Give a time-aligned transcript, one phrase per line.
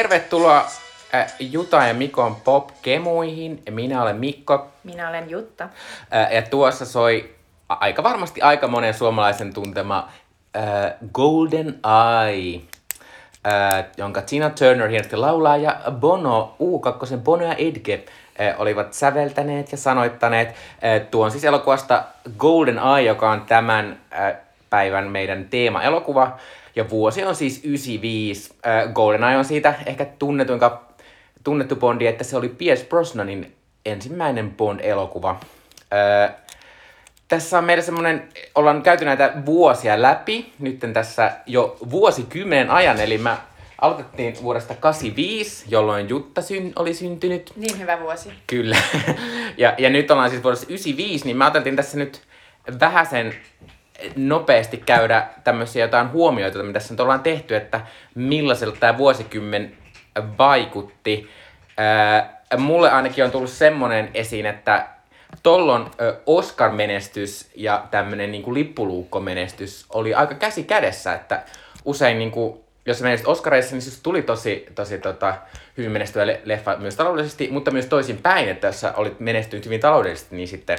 [0.00, 0.66] Tervetuloa
[1.14, 3.62] äh, Juta ja Mikon pop-kemuihin.
[3.70, 4.66] Minä olen Mikko.
[4.84, 5.64] Minä olen Jutta.
[6.14, 7.34] Äh, ja tuossa soi
[7.68, 10.08] aika varmasti aika monen suomalaisen tuntema
[10.56, 10.62] äh,
[11.12, 11.80] Golden
[12.26, 12.60] Eye,
[13.46, 18.04] äh, jonka Tina Turner hienosti laulaa ja Bono, U2, Bono ja Edge
[18.40, 20.48] äh, olivat säveltäneet ja sanoittaneet.
[20.48, 22.04] Äh, tuon siis elokuvasta
[22.38, 24.36] Golden Eye, joka on tämän äh,
[24.70, 26.38] päivän meidän teema-elokuva.
[26.76, 28.54] Ja vuosi on siis 95.
[28.66, 30.84] Äh, GoldenEye on siitä ehkä tunnetuinka,
[31.44, 33.54] tunnettu Bondi, että se oli Pierce Brosnanin
[33.86, 35.40] ensimmäinen Bond-elokuva.
[35.92, 36.34] Äh,
[37.28, 43.18] tässä on meidän semmonen, ollaan käyty näitä vuosia läpi, nyt tässä jo vuosikymmenen ajan, eli
[43.18, 43.36] mä
[43.80, 47.52] aloitettiin vuodesta 85, jolloin Jutta syn, oli syntynyt.
[47.56, 48.32] Niin hyvä vuosi.
[48.46, 48.76] Kyllä.
[49.56, 52.22] ja, ja nyt ollaan siis vuodessa 95, niin mä ajattelin tässä nyt
[52.80, 53.34] vähän sen
[54.16, 57.80] nopeasti käydä tämmöisiä jotain huomioita, mitä tässä nyt ollaan tehty, että
[58.14, 59.76] millaiselta tämä vuosikymmen
[60.38, 61.30] vaikutti.
[62.58, 64.86] Mulle ainakin on tullut semmoinen esiin, että
[65.42, 65.90] tollon
[66.26, 71.42] Oscar-menestys ja tämmöinen niin lippuluukko-menestys oli aika käsi kädessä, että
[71.84, 75.34] usein niin kuin, jos sä menisit Oscareissa, niin se tuli tosi, tosi tota,
[75.76, 79.80] hyvin menestyvä leffa myös taloudellisesti, mutta myös toisin päin, että jos sä olit menestynyt hyvin
[79.80, 80.78] taloudellisesti, niin sitten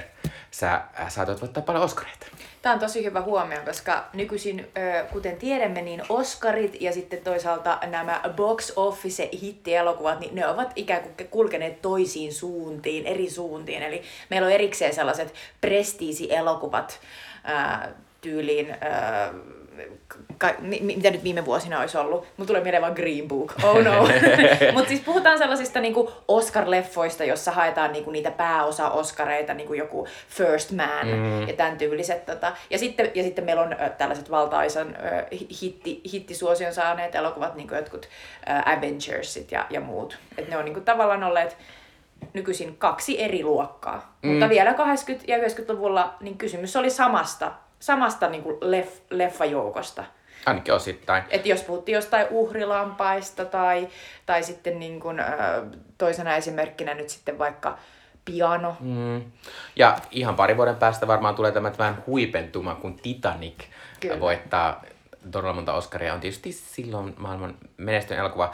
[0.52, 2.26] sä saatoit voittaa paljon Oscareita.
[2.62, 4.68] Tämä on tosi hyvä huomio, koska nykyisin,
[5.12, 11.02] kuten tiedämme, niin Oscarit ja sitten toisaalta nämä box office hittielokuvat, niin ne ovat ikään
[11.04, 13.84] kuin kulkeneet toisiin suuntiin, eri suuntiin.
[13.84, 17.00] Eli meillä on erikseen sellaiset prestiisi-elokuvat
[18.22, 18.78] tyyliin
[20.38, 22.26] ka, mitä nyt viime vuosina olisi ollut.
[22.38, 23.54] Mulla tulee mieleen vaan Green Book.
[23.64, 23.92] Oh no.
[24.74, 31.08] Mutta siis puhutaan sellaisista niinku Oscar-leffoista, jossa haetaan niinku niitä pääosa-Oscareita, niinku joku First Man
[31.08, 31.48] mm.
[31.48, 32.26] ja tämän tyyliset.
[32.26, 32.54] Tota.
[32.70, 37.76] Ja, sitten, ja sitten meillä on ö, tällaiset valtaisan ö, hitti, hittisuosion saaneet elokuvat, niinku
[37.76, 38.10] jotkut ö,
[38.66, 40.18] Avengersit ja, ja muut.
[40.38, 41.58] Et ne on niinku tavallaan olleet
[42.34, 44.16] nykyisin kaksi eri luokkaa.
[44.22, 44.30] Mm.
[44.30, 44.76] Mutta vielä 80-
[45.28, 50.04] ja 90-luvulla niin kysymys oli samasta samasta niin kuin leff, leffajoukosta.
[50.46, 51.24] Ainakin osittain.
[51.30, 53.88] Et jos puhuttiin jostain uhrilampaista tai,
[54.26, 55.18] tai sitten niin kuin,
[55.98, 57.78] toisena esimerkkinä nyt sitten vaikka
[58.26, 58.78] piano.
[58.80, 59.24] Mm.
[59.76, 63.64] Ja ihan pari vuoden päästä varmaan tulee tämä vähän huipentuma, kun Titanic
[64.00, 64.20] Kyllä.
[64.20, 64.84] voittaa
[65.32, 66.14] todella monta Oscaria.
[66.14, 68.52] On tietysti silloin maailman menestyn elokuva.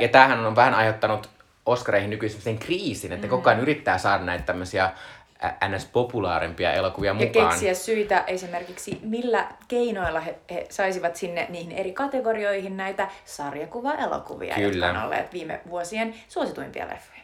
[0.00, 1.30] Ja tämähän on vähän aiheuttanut
[1.66, 3.30] Oscareihin nykyisin sen kriisin, että mm.
[3.30, 4.90] koko ajan yrittää saada näitä tämmöisiä
[5.68, 5.84] ns.
[5.84, 7.44] populaarimpia elokuvia mukaan.
[7.44, 14.54] Ja keksiä syitä esimerkiksi, millä keinoilla he, he saisivat sinne niihin eri kategorioihin näitä sarjakuva-elokuvia,
[14.54, 14.86] Kyllä.
[14.86, 17.20] jotka on olleet viime vuosien suosituimpia leffoja.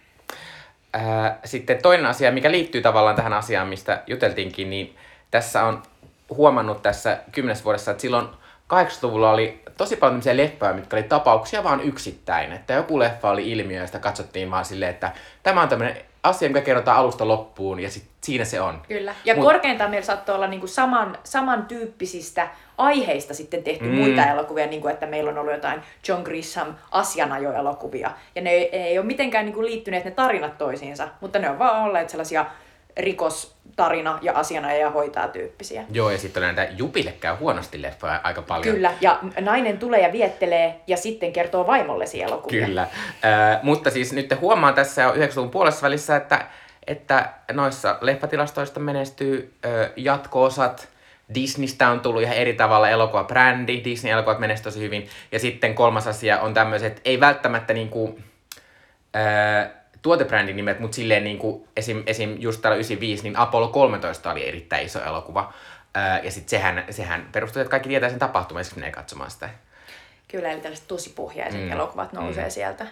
[1.44, 4.96] sitten toinen asia, mikä liittyy tavallaan tähän asiaan, mistä juteltiinkin, niin
[5.30, 5.82] tässä on
[6.30, 8.28] huomannut tässä kymmenes vuodessa, että silloin
[8.72, 12.52] 80-luvulla oli tosi paljon tämmöisiä leffoja, mitkä oli tapauksia vaan yksittäin.
[12.52, 15.12] Että joku leffa oli ilmiö ja sitä katsottiin vaan silleen, että
[15.42, 18.82] tämä on tämmöinen asia, mikä kerrotaan alusta loppuun ja sit siinä se on.
[18.88, 19.14] Kyllä.
[19.24, 19.44] Ja Mut...
[19.44, 23.94] korkeintaan meillä saattoi olla niinku saman, samantyyppisistä aiheista sitten tehty mm.
[23.94, 28.10] muita elokuvia, niin kuin että meillä on ollut jotain John Grisham asianajoelokuvia.
[28.34, 31.84] Ja ne ei, ei ole mitenkään niinku liittyneet ne tarinat toisiinsa, mutta ne on vaan
[31.84, 32.46] olleet sellaisia
[32.96, 35.84] rikostarina ja asianajaja hoitaa tyyppisiä.
[35.90, 38.74] Joo, ja sitten on näitä Jupille käy huonosti leffoja aika paljon.
[38.74, 42.66] Kyllä, ja nainen tulee ja viettelee ja sitten kertoo vaimollesi elokuvia.
[42.66, 46.46] Kyllä, äh, mutta siis nyt huomaan tässä jo 90-luvun puolessa välissä, että,
[46.86, 50.88] että noissa leffatilastoista menestyy äh, jatko-osat,
[51.34, 55.08] Disneystä on tullut ihan eri tavalla elokuva-brändi, Disney-elokuvat menestyy tosi hyvin.
[55.32, 58.18] Ja sitten kolmas asia on tämmöiset, ei välttämättä niinku,
[59.16, 59.70] äh,
[60.02, 64.48] tuotebrändin nimet, mutta silleen niin kuin esim, esim just täällä 95, niin Apollo 13 oli
[64.48, 65.52] erittäin iso elokuva.
[65.94, 69.50] Ää, ja sitten sehän, sehän perustuu, että kaikki tietää sen tapahtuman, ja menee katsomaan sitä.
[70.28, 71.72] Kyllä, eli tällaiset tosi pohjaiset mm.
[71.72, 72.50] elokuvat nousee mm.
[72.50, 72.86] sieltä.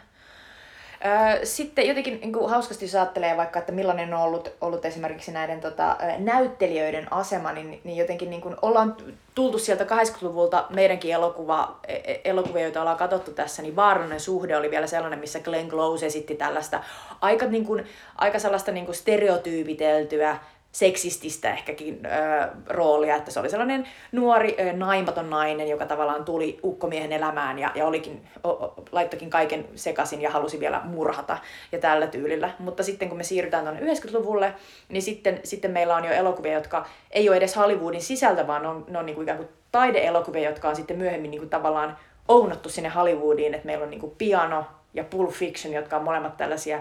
[1.45, 5.61] Sitten jotenkin niin kuin hauskasti jos ajattelee vaikka, että millainen on ollut, ollut esimerkiksi näiden
[5.61, 8.97] tota, näyttelijöiden asema, niin, niin jotenkin niin kuin ollaan
[9.35, 14.57] tultu sieltä 80-luvulta meidänkin elokuva, e, e, elokuvia, joita ollaan katsottu tässä, niin Vaarallinen suhde
[14.57, 16.83] oli vielä sellainen, missä Glenn Close esitti tällaista
[17.21, 17.87] aika, niin kuin,
[18.17, 20.39] aika sellaista niin kuin stereotyypiteltyä
[20.73, 26.59] seksististä ehkäkin ö, roolia, että se oli sellainen nuori ö, naimaton nainen, joka tavallaan tuli
[26.65, 31.39] ukkomiehen elämään ja, ja olikin, o, o, laittokin kaiken sekaisin ja halusi vielä murhata
[31.73, 32.51] ja tällä tyylillä.
[32.59, 34.55] Mutta sitten kun me siirrytään tuonne 90-luvulle,
[34.89, 38.85] niin sitten, sitten meillä on jo elokuvia, jotka ei ole edes Hollywoodin sisältä, vaan on,
[38.89, 41.97] ne on niin kuin ikään kuin taideelokuvia, jotka on sitten myöhemmin niin kuin tavallaan
[42.29, 44.65] ounattu sinne Hollywoodiin, että meillä on niin kuin piano
[44.95, 46.81] ja Pulp Fiction, jotka on molemmat tällaisia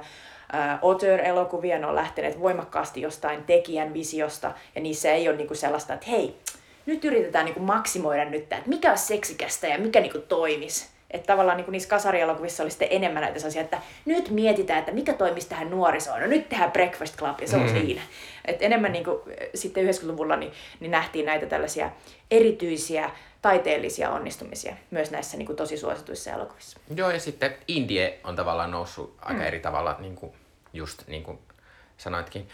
[0.82, 6.06] auteur-elokuvia, ne on lähteneet voimakkaasti jostain tekijän visiosta, ja niissä ei ole niinku sellaista, että
[6.10, 6.36] hei,
[6.86, 10.90] nyt yritetään niinku maksimoida nyt tämä, että mikä on seksikästä ja mikä niinku toimis.
[11.12, 14.92] Että tavallaan niin kuin niissä kasarielokuvissa oli sitten enemmän näitä sellaisia, että nyt mietitään, että
[14.92, 16.22] mikä toimisi tähän nuorisoon.
[16.22, 17.82] No nyt tehdään Breakfast Club ja se on Mm.
[17.82, 18.02] siinä.
[18.46, 19.18] Et enemmän niin kuin,
[19.56, 21.90] sitten 90-luvulla niin, niin nähtiin näitä tällaisia
[22.32, 23.10] erityisiä
[23.42, 26.80] taiteellisia onnistumisia myös näissä niin kuin tosi suosituissa elokuvissa.
[26.96, 29.48] Joo, ja sitten Indie on tavallaan noussut aika mm.
[29.48, 30.32] eri tavalla, niin kuin
[30.74, 31.40] just niin kuin
[31.98, 32.50] sanoitkin.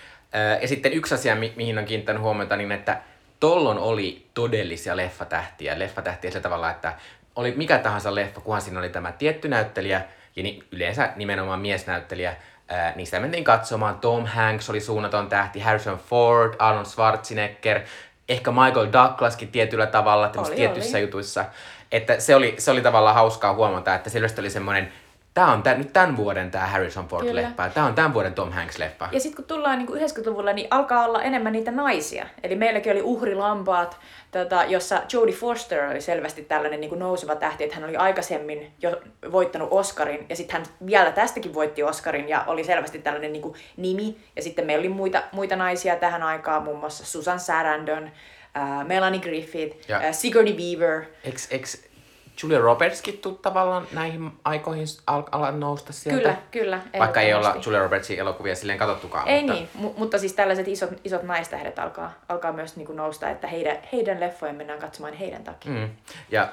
[0.61, 3.01] Ja sitten yksi asia, mi- mihin on kiinnittänyt huomiota, niin että
[3.39, 5.79] tollon oli todellisia leffatähtiä.
[5.79, 6.93] Leffatähtiä sillä tavalla, että
[7.35, 10.01] oli mikä tahansa leffa, kunhan siinä oli tämä tietty näyttelijä,
[10.35, 12.35] ja ni- yleensä nimenomaan miesnäyttelijä,
[12.67, 13.99] ää, niin sitä mentiin katsomaan.
[13.99, 17.81] Tom Hanks oli suunnaton tähti, Harrison Ford, Arnold Schwarzenegger,
[18.29, 21.05] ehkä Michael Douglaskin tietyllä tavalla, Oli, tietyissä oli.
[21.05, 21.45] jutuissa.
[21.91, 24.93] Että se oli, se oli tavallaan hauskaa huomata, että selvästi oli semmoinen,
[25.35, 28.51] tämä on tän, nyt tämän vuoden tämä Harrison Ford-leffa, ja tämä on tämän vuoden Tom
[28.51, 29.07] Hanks-leffa.
[29.11, 32.27] Ja sitten kun tullaan niin 90-luvulla, niin alkaa olla enemmän niitä naisia.
[32.43, 33.97] Eli meilläkin oli uhrilampaat,
[34.31, 39.01] tota, jossa Jodie Foster oli selvästi tällainen niin nouseva tähti, että hän oli aikaisemmin jo
[39.31, 44.17] voittanut Oscarin, ja sitten hän vielä tästäkin voitti Oscarin, ja oli selvästi tällainen niin nimi.
[44.35, 48.11] Ja sitten meillä oli muita, muita naisia tähän aikaan, muun muassa Susan Sarandon,
[48.57, 51.03] äh, Melanie Griffith, Ja- äh, Sigourney Weaver.
[51.23, 51.94] Eks, eks
[52.43, 56.21] Julia Robertskin tuu tavallaan näihin aikoihin al- ala nousta sieltä?
[56.21, 56.79] Kyllä, kyllä.
[56.99, 57.55] Vaikka ei olla.
[57.65, 59.27] Julia Robertsin elokuvia silleen katsottukaan.
[59.27, 59.53] Ei mutta...
[59.53, 63.47] niin, mu- mutta siis tällaiset isot, isot naistähdet alkaa, alkaa myös niin kuin nousta, että
[63.47, 65.71] heidän, heidän leffojen mennään katsomaan heidän takia.
[65.71, 65.89] Mm.
[66.29, 66.47] Ja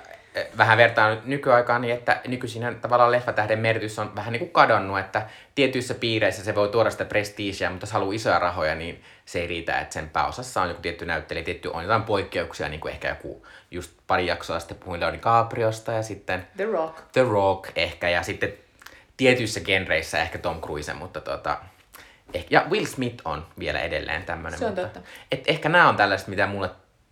[0.58, 4.98] vähän vertaan nyt nykyaikaan, niin että nykyisin tavallaan leffatähden merkitys on vähän niin kuin kadonnut,
[4.98, 9.40] että tietyissä piireissä se voi tuoda sitä prestiisiä, mutta jos haluaa isoja rahoja, niin se
[9.40, 12.92] ei riitä, että sen pääosassa on joku tietty näyttelijä, tietty on jotain poikkeuksia, niin kuin
[12.92, 16.98] ehkä joku just pari jaksoa sitten puhuin Leonardo DiCapriosta ja sitten The Rock.
[17.12, 18.52] The Rock ehkä ja sitten
[19.16, 21.58] tietyissä genreissä ehkä Tom Cruise, mutta tota,
[22.34, 24.58] ehkä, ja Will Smith on vielä edelleen tämmöinen.
[24.58, 25.00] Se on mutta, totta.
[25.32, 26.70] Et ehkä nämä on tällaiset, mitä mulle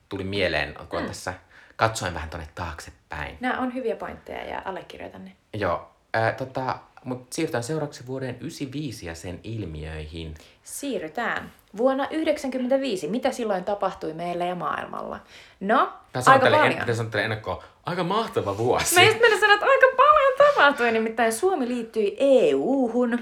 [0.09, 1.09] tuli mieleen, kun mm.
[1.09, 1.35] tässä
[1.81, 3.37] katsoin vähän tonne taaksepäin.
[3.41, 5.33] Nämä on hyviä pointteja ja allekirjoitan ne.
[5.55, 10.35] Joo, ää, tota, mutta siirrytään seuraavaksi vuoden 95 ja sen ilmiöihin.
[10.63, 11.53] Siirrytään.
[11.77, 15.21] Vuonna 1995, mitä silloin tapahtui meillä ja maailmalla?
[15.61, 15.77] No,
[16.15, 16.67] Mä aika paljon.
[16.73, 18.95] en, mä sanottelen ennakkoon, aika mahtava vuosi.
[18.95, 23.19] Mä just sanoa, että aika paljon tapahtui, nimittäin Suomi liittyi EU-hun.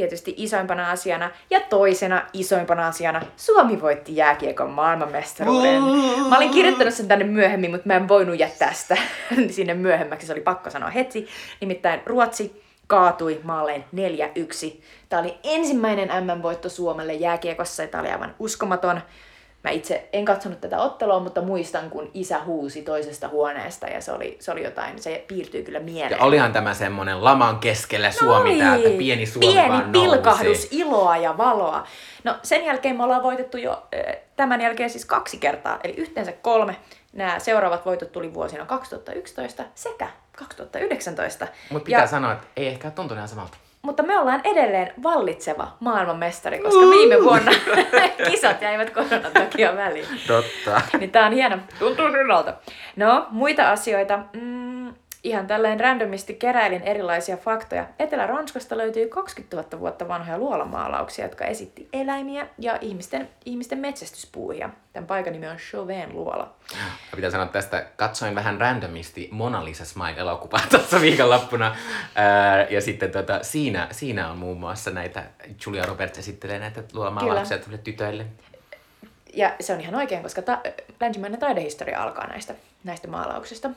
[0.00, 5.82] Tietysti isoimpana asiana ja toisena isoimpana asiana Suomi voitti jääkiekon maailmanmestaruuden.
[6.28, 8.96] Mä olin kirjoittanut sen tänne myöhemmin, mutta mä en voinut jättää sitä
[9.56, 10.26] sinne myöhemmäksi.
[10.26, 11.28] Se oli pakko sanoa heti.
[11.60, 13.84] Nimittäin Ruotsi kaatui maalleen
[14.76, 14.80] 4-1.
[15.08, 19.00] Tämä oli ensimmäinen MM-voitto Suomelle jääkiekossa ja tämä oli aivan uskomaton.
[19.64, 24.12] Mä itse en katsonut tätä ottelua, mutta muistan, kun isä huusi toisesta huoneesta ja se
[24.12, 26.18] oli, se oli jotain, se piirtyy kyllä mieleen.
[26.18, 28.58] Ja olihan tämä semmonen laman keskellä Suomi Oli.
[28.58, 30.68] täältä, pieni Suomi Pieni vaan pilkahdus, nousi.
[30.78, 31.86] iloa ja valoa.
[32.24, 36.32] No sen jälkeen me ollaan voitettu jo äh, tämän jälkeen siis kaksi kertaa, eli yhteensä
[36.32, 36.76] kolme.
[37.12, 40.08] Nämä seuraavat voitot tuli vuosina 2011 sekä
[40.38, 41.46] 2019.
[41.70, 43.56] Mutta pitää Ja- sanoa, että ei ehkä tuntunut ihan samalta.
[43.82, 47.52] Mutta me ollaan edelleen vallitseva maailmanmestari, koska viime vuonna
[48.30, 50.06] kisat jäivät koronan takia väliin.
[50.26, 50.80] Totta.
[50.98, 51.58] Niin tää on hieno.
[51.78, 52.54] Tuntuu hyvältä.
[52.96, 54.18] No, muita asioita.
[54.32, 54.59] Mm,
[55.24, 57.86] ihan tälleen randomisti keräilin erilaisia faktoja.
[57.98, 64.70] Etelä-Ranskasta löytyy 20 000 vuotta vanhoja luolamaalauksia, jotka esitti eläimiä ja ihmisten, ihmisten metsästyspuuhia.
[64.92, 66.54] Tämän paikan nimi on Chauvin luola.
[67.10, 71.76] Ja pitää sanoa tästä, katsoin vähän randomisti Mona Lisa Smile-elokuvaa tuossa viikonloppuna.
[72.14, 75.24] Ää, ja sitten tota, siinä, siinä on muun muassa näitä,
[75.66, 78.26] Julia Roberts esittelee näitä luolamaalauksia tytöille.
[79.34, 80.60] Ja se on ihan oikein, koska ta-
[81.00, 82.54] länsimainen taidehistoria alkaa näistä,
[82.84, 83.70] näistä maalauksista.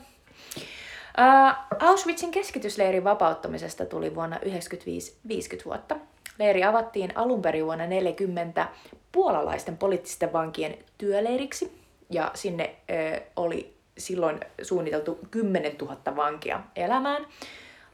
[1.18, 5.96] Uh, Auschwitzin keskitysleirin vapauttamisesta tuli vuonna 1995 50 vuotta.
[6.40, 8.68] Leiri avattiin alun perin vuonna 40
[9.12, 17.28] puolalaisten poliittisten vankien työleiriksi, ja sinne ö, oli silloin suunniteltu 10 000 vankia elämään.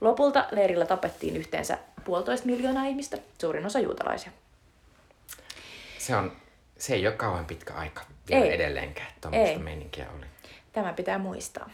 [0.01, 4.31] Lopulta leirillä tapettiin yhteensä puolitoista miljoonaa ihmistä, suurin osa juutalaisia.
[5.97, 6.31] Se, on,
[6.77, 8.53] se ei ole kauan pitkä aika vielä Ei.
[8.53, 9.63] edelleenkään, että tuommoista Ei.
[9.63, 10.25] meininkiä oli.
[10.73, 11.69] Tämä pitää muistaa.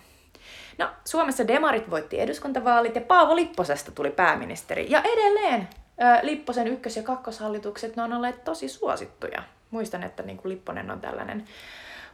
[0.77, 4.86] No, Suomessa demarit voitti eduskuntavaalit ja Paavo Lipposesta tuli pääministeri.
[4.89, 5.67] Ja edelleen
[6.01, 9.44] ö, Lipposen ykkös- ja kakkoshallitukset, ne on olleet tosi suosittuja.
[9.72, 11.46] Muistan, että niin kuin Lipponen on tällainen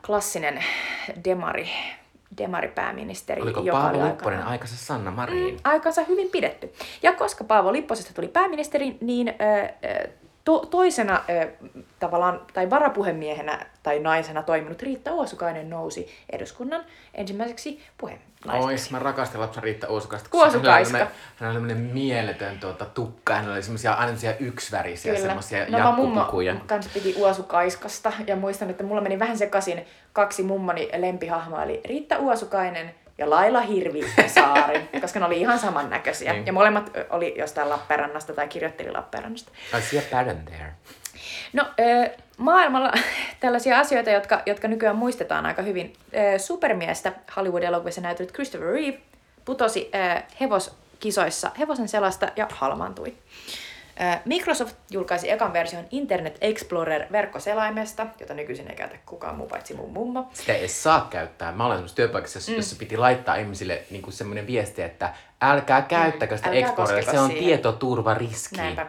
[0.05, 0.63] klassinen
[1.25, 1.69] demari,
[2.37, 3.41] demaripääministeri.
[3.41, 5.53] Oliko joka oli Paavo aikanaan- Lipponen aikansa Sanna Marin?
[5.53, 6.73] Mm, aikansa hyvin pidetty.
[7.03, 9.33] Ja koska Paavo Lipposesta tuli pääministeri, niin ö,
[10.05, 10.09] ö,
[10.43, 11.51] to, toisena ö,
[11.99, 18.65] tavallaan, tai varapuhemiehenä tai naisena toiminut Riitta Uosukainen nousi eduskunnan ensimmäiseksi puheenjohtajaksi.
[18.65, 20.29] Ois, mä rakastan lapsen Riitta Uosukasta.
[20.33, 20.97] Uosukaiska.
[20.97, 23.33] Hänellä oli oli semmoinen mieletön tuota, tukka.
[23.33, 26.55] Hänellä oli semmoisia aina yksivärisiä semmoisia No mä mummo jakkupukuja.
[26.67, 32.17] kanssa piti Uosukaiskasta ja muistan, että mulla meni vähän sekaisin kaksi mummoni lempihahmoa, eli Riitta
[32.17, 36.33] Uosukainen ja Laila Hirvi ja Saari, koska ne oli ihan samannäköisiä.
[36.33, 36.45] Niin.
[36.45, 39.51] Ja molemmat oli jostain Lappeenrannasta tai kirjoitteli Lappeenrannasta.
[39.77, 40.73] I see a pattern there.
[41.53, 41.65] No,
[42.37, 42.91] maailmalla
[43.39, 45.93] tällaisia asioita, jotka, jotka nykyään muistetaan aika hyvin.
[46.37, 48.97] Supermiestä Hollywood-elokuvissa näytellyt Christopher Reeve
[49.45, 49.91] putosi
[50.39, 53.15] hevoskisoissa hevosen selasta ja halmaantui.
[54.25, 60.29] Microsoft julkaisi ekan version Internet Explorer-verkkoselaimesta, jota nykyisin ei käytä kukaan muu paitsi mun mummo.
[60.33, 61.51] Sitä ei saa käyttää.
[61.51, 62.55] Mä olen semmoisessa työpaikassa, jossa, mm.
[62.57, 66.75] jossa piti laittaa ihmisille niin semmoinen viesti, että älkää käyttäkö sitä Mm.
[66.75, 67.45] koskeko se on siihen.
[67.45, 68.57] tietoturvariski.
[68.57, 68.87] Näinpä.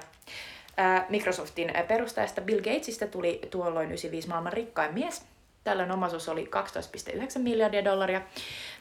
[1.08, 5.22] Microsoftin perustajasta Bill Gatesista tuli tuolloin 95 maailman rikkain mies.
[5.64, 6.50] Tällöin omaisuus oli
[7.14, 8.20] 12,9 miljardia dollaria.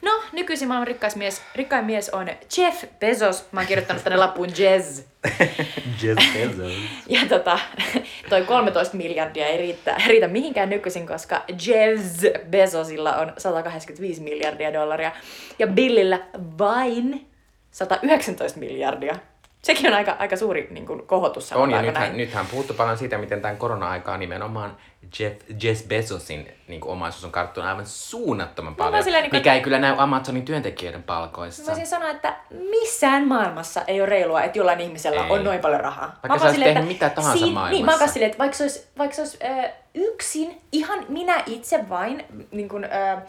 [0.02, 3.52] No, nykyisin maailman rikkain mies, rikkain mies on Jeff Bezos.
[3.52, 5.02] Mä oon kirjoittanut tänne lappuun Jez.
[6.02, 6.72] Jeff Bezos.
[7.08, 7.58] Ja tota,
[8.30, 15.12] toi 13 miljardia ei riitä, riitä mihinkään nykyisin, koska Jeff Bezosilla on 185 miljardia dollaria
[15.58, 16.20] ja Billillä
[16.58, 17.26] vain
[17.70, 19.16] 119 miljardia.
[19.62, 21.52] Sekin on aika, aika suuri niin kuin, kohotus.
[21.52, 22.16] On, ja nythän, näin.
[22.16, 24.76] nythän puhuttu paljon siitä, miten tämän korona-aikaa nimenomaan
[25.18, 29.40] Jeff, Jeff Bezosin niin kuin omaisuus on karttunut aivan suunnattoman paljon, vaan silleen, niin kuin-
[29.40, 31.62] mikä ei kyllä näy Amazonin työntekijöiden palkoissa.
[31.62, 32.36] Mä voisin sanoa, että
[32.70, 35.30] missään maailmassa ei ole reilua, että jollain ihmisellä Ei.
[35.30, 36.18] on noin paljon rahaa.
[36.28, 38.06] Vaikka sä silleen, tehnyt että mitä tahansa Niin, mä oon maailmassa.
[38.06, 42.68] silleen, että vaikka se olisi, vaikka se olisi äh, yksin, ihan minä itse vain, niin
[42.68, 43.22] kun, äh,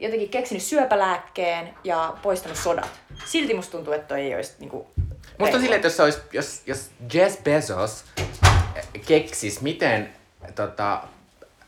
[0.00, 3.00] jotenkin keksinyt syöpälääkkeen ja poistanut sodat.
[3.24, 4.86] Silti musta tuntuu, että toi ei olisi niin kuin,
[5.38, 8.04] Musta on silleen, että jos, olisi, jos, jos Jeff Bezos
[9.06, 10.12] keksis, miten
[10.54, 11.00] tota,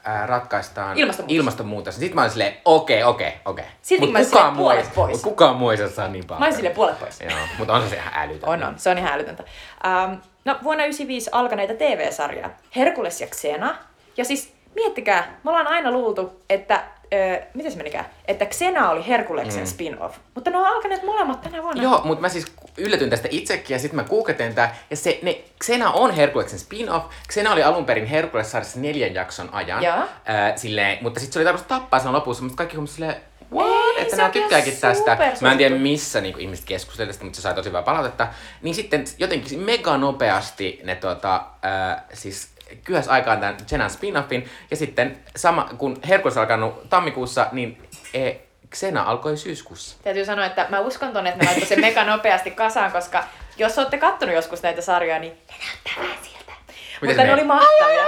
[0.05, 1.37] ää, ratkaistaan Ilmastonmuutos.
[1.37, 3.65] ilmastonmuutos niin sit mä olin silleen, okei, okei, okei.
[3.83, 5.13] Silti Mut mä olisin kukaan muu puolet pois.
[5.13, 6.41] mut Kukaan muu ei saa saa niin paljon.
[6.41, 7.21] Mä olisin silleen puolet pois.
[7.21, 8.49] Joo, mutta on se ihan älytön.
[8.49, 8.79] On, on.
[8.79, 9.43] Se on ihan älytöntä.
[9.87, 10.11] Ähm,
[10.45, 12.51] no, vuonna 1995 alkaneita TV-sarjaa.
[12.77, 13.77] Herkules ja Xena.
[14.17, 19.07] Ja siis miettikää, me ollaan aina luultu, että, ö, miten se menikään, että Xena oli
[19.07, 19.67] Herkuleksen mm.
[19.67, 20.19] spin-off.
[20.35, 21.83] Mutta ne on alkaneet molemmat tänä vuonna.
[21.83, 24.77] Joo, mutta mä siis yllätyin tästä itsekin ja sitten mä googletin tää.
[24.91, 27.07] Ja se, ne, Xena on Herkuleksen spin-off.
[27.33, 29.83] Xena oli alun perin Herkules-sarjassa neljän jakson ajan.
[29.83, 29.99] Joo.
[30.25, 33.17] Ää, silleen, mutta sitten se oli tarkoitus tappaa sen lopussa, mutta kaikki huomasivat silleen,
[33.53, 33.97] what?
[33.97, 35.19] Ei, että nämä tykkääkin tästä.
[35.41, 38.29] Mä en tiedä missä niin ihmiset keskustelivat tästä, mutta se sai tosi hyvää palautetta.
[38.63, 42.49] Niin sitten jotenkin mega nopeasti ne tota, ää, siis
[42.85, 44.49] kyhäs aikaan tämän Xenan spin-offin.
[44.71, 48.33] Ja sitten sama, kun Herkules alkanut tammikuussa, niin e,
[48.75, 49.97] Xena alkoi syyskuussa.
[50.03, 53.25] Täytyy sanoa, että mä uskon tonne, että ne laittoi sen mega nopeasti kasaan, koska
[53.57, 56.53] jos olette kattonut joskus näitä sarjoja, niin ne näyttää vähän siltä.
[57.01, 58.05] Mutta se ne oli mahtavia.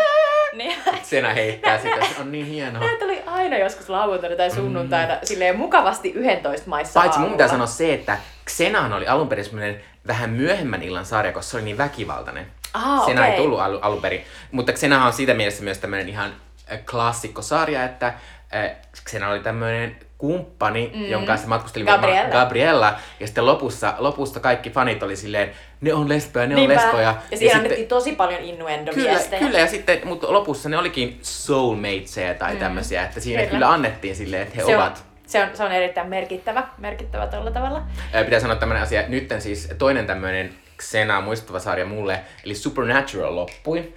[0.52, 2.85] Niin, Xena heittää sitä, se on niin hienoa.
[2.85, 7.66] Näitä oli aina joskus lauantaina tai sunnuntaina silleen mukavasti 11 maissa Paitsi mun pitää sanoa
[7.66, 12.47] se, että Xenahan oli alun perin vähän myöhemmän illan sarja, koska se oli niin väkivaltainen.
[12.75, 13.33] Aa, Xena okei.
[13.33, 14.25] ei tullut alu, alun perin.
[14.50, 16.33] Mutta Xenahan on siitä mielessä myös tämmöinen ihan
[16.73, 18.71] äh, klassikkosarja, että äh,
[19.09, 21.05] Xena oli tämmöinen kumppani, mm.
[21.11, 22.33] jonka kanssa matkusteli Gabriella.
[22.33, 22.95] Gabriella.
[23.21, 25.50] Ja sitten lopussa, lopussa kaikki fanit oli silleen,
[25.81, 26.75] ne on lesboja, ne Niinpä.
[26.75, 27.02] on lesboja.
[27.02, 29.38] Ja siinä sitten- annettiin tosi paljon Kyllä, innuendo-viestejä.
[29.38, 32.59] kyllä, ja sitten, mutta lopussa ne olikin soulmateseja tai mm.
[32.59, 33.50] tämmöisiä, että siinä Kyllä.
[33.50, 33.57] kyllä.
[33.67, 37.26] kyllä annettiin silleen, että he se, on, ovat se, on, se on erittäin merkittävä, merkittävä
[37.26, 37.83] tällä tavalla.
[38.12, 39.02] Ää, Pitää sanoa tämmönen asia.
[39.09, 43.95] Nyt siis toinen tämmöinen Xena muistuttava sarja mulle, eli Supernatural loppui.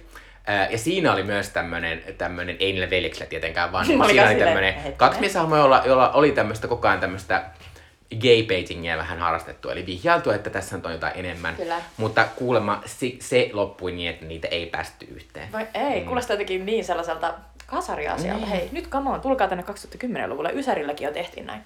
[0.70, 4.38] Ja siinä oli myös tämmönen, tämmönen ei niillä veljeksillä tietenkään, vaan Mä olin siinä oli
[4.38, 7.44] tämmönen kaksi mieshahmoa, jolla, jolla oli tämmöistä koko ajan tämmöistä
[8.20, 11.56] gay baitingia vähän harrastettu, eli vihjailtu, että tässä on jotain enemmän.
[11.56, 11.80] Kyllä.
[11.96, 15.52] Mutta kuulemma se, se loppui niin, että niitä ei päästy yhteen.
[15.52, 16.06] Vai ei, mm.
[16.06, 17.34] kuulostaa jotenkin niin sellaiselta
[17.66, 18.46] kasariasialta.
[18.46, 18.58] Niin.
[18.58, 20.52] Hei, nyt come on, tulkaa tänne 2010-luvulle.
[20.52, 21.62] Ysärilläkin jo tehtiin näin.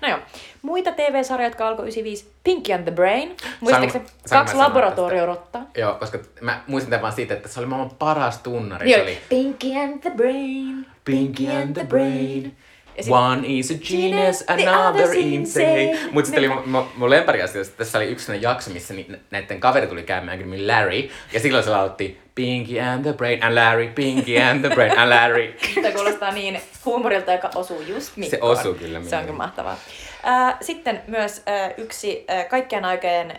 [0.00, 0.18] No joo,
[0.62, 2.30] muita TV-sarjoja, jotka alkoi 95.
[2.44, 3.36] Pinky and the Brain.
[3.60, 4.00] Muistatko
[4.30, 5.66] Kaksi laboratoriorottaa.
[5.76, 8.84] Joo, koska mä muistin tämän vaan siitä, että se oli maailman paras tunnari.
[8.84, 10.86] Niin se oli Pinky and the Brain.
[11.04, 12.56] Pinky and the Brain.
[13.00, 15.98] Sit- One is a genius, the another insane.
[16.12, 19.60] Mutta sitten oli mun, mun, lempariasia, että tässä oli yksi sellainen jakso, missä ni, näiden
[19.60, 21.08] kaveri tuli käymään kyllä Larry.
[21.32, 25.10] Ja silloin se lautti Pinky and the Brain and Larry, Pinky and the Brain and
[25.10, 25.54] Larry.
[25.82, 28.58] Tämä kuulostaa niin huumorilta, joka osuu just Mikkoon.
[28.58, 29.76] osuu kyllä Se on kyllä mahtavaa.
[30.22, 33.34] Ää, Sitten myös ää, yksi ää, kaikkien aikojen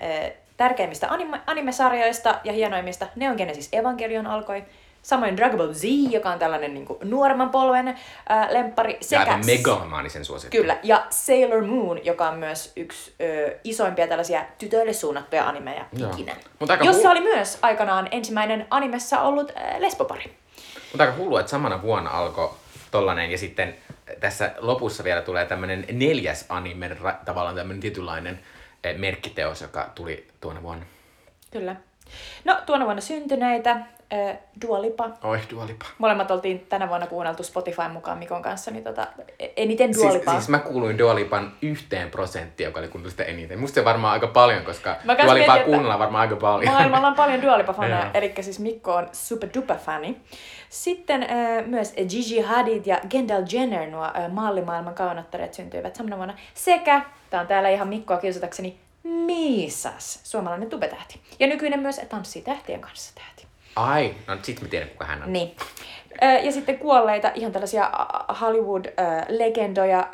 [0.57, 4.63] tärkeimmistä anime- animesarjoista ja hienoimmista Neon Genesis Evangelion alkoi.
[5.09, 7.95] Samoin Dragon Ball Z, joka on tällainen niin kuin, nuoremman polven
[8.29, 8.93] ää, lemppari.
[8.93, 10.57] Ja Sekä aivan megalomaanisen suosittu.
[10.57, 16.11] Kyllä, ja Sailor Moon, joka on myös yksi ö, isoimpia tällaisia tytöille suunnattuja animeja Joo.
[16.11, 16.35] ikinä.
[16.59, 20.35] Mut aika Jossa hu- oli myös aikanaan ensimmäinen animessa ollut äh, lesbopari.
[20.91, 22.49] Mutta aika hullu, että samana vuonna alkoi
[22.91, 23.75] tollanen ja sitten
[24.19, 28.39] tässä lopussa vielä tulee tämmönen neljäs anime, ra- tavallaan tämmönen tietynlainen
[28.83, 30.85] eh, merkkiteos, joka tuli tuona vuonna.
[31.51, 31.75] Kyllä.
[32.45, 35.09] No, tuona vuonna syntyneitä, äh, Dua Lipa.
[35.23, 35.85] Oi, Dualipa.
[35.97, 39.07] Molemmat oltiin tänä vuonna kuunneltu Spotifyn mukaan Mikon kanssa, niin tota,
[39.57, 43.59] eniten Dua Siis, siis mä kuuluin Dualipan yhteen prosenttiin, joka oli kuunnellut sitä eniten.
[43.59, 46.73] Musta se varmaan aika paljon, koska Dualipaa kuunnellaan varmaan aika paljon.
[46.73, 48.11] Maailmalla on paljon Dua Lipa-faneja, Joo.
[48.13, 50.17] eli siis Mikko on super duper fani.
[50.69, 56.33] Sitten äh, myös Gigi Hadid ja Kendall Jenner, nuo äh, mallimaailman kaunottareet syntyivät samana vuonna.
[56.53, 61.21] Sekä, tää on täällä ihan Mikkoa kiusatakseni, Miisas, suomalainen tubetähti.
[61.39, 63.47] Ja nykyinen myös Tanssii tähtien kanssa tähti.
[63.75, 65.33] Ai, no sit mä tiedän kuka hän on.
[65.33, 65.55] Niin.
[66.43, 67.91] Ja sitten kuolleita, ihan tällaisia
[68.41, 70.07] Hollywood-legendoja,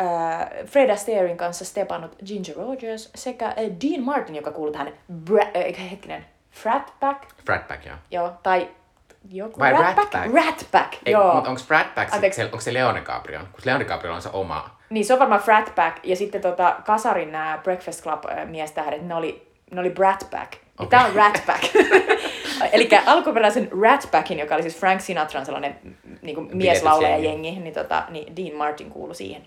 [0.65, 4.93] Fred Astairein kanssa stepannut Ginger Rogers sekä Dean Martin, joka kuuluu tähän,
[5.29, 7.95] bra- äh, hetkinen, Fratback, Fratback, joo.
[8.11, 8.69] joo, tai
[9.29, 10.11] joku Vai Rat Rat Pack?
[10.11, 10.33] Pack?
[10.33, 11.33] Rat Ei, joo.
[11.33, 11.61] mutta onko
[12.31, 13.41] se, onko se Leone Gabriel?
[13.41, 14.77] Kun Leone Gabriel on se oma.
[14.89, 19.07] Niin se on varmaan Frat Pack ja sitten tota, Kasarin nämä Breakfast Club äh, miestähdet,
[19.07, 20.53] ne oli, ne oli Brat Pack.
[20.53, 20.89] Ja Okei.
[20.89, 21.63] tää on Rat Pack.
[22.71, 25.75] Eli alkuperäisen Rat Packin, joka oli siis Frank Sinatran sellainen
[26.21, 29.41] niin kuin mieslaulaja jengi, niin, tota, niin Dean Martin kuului siihen.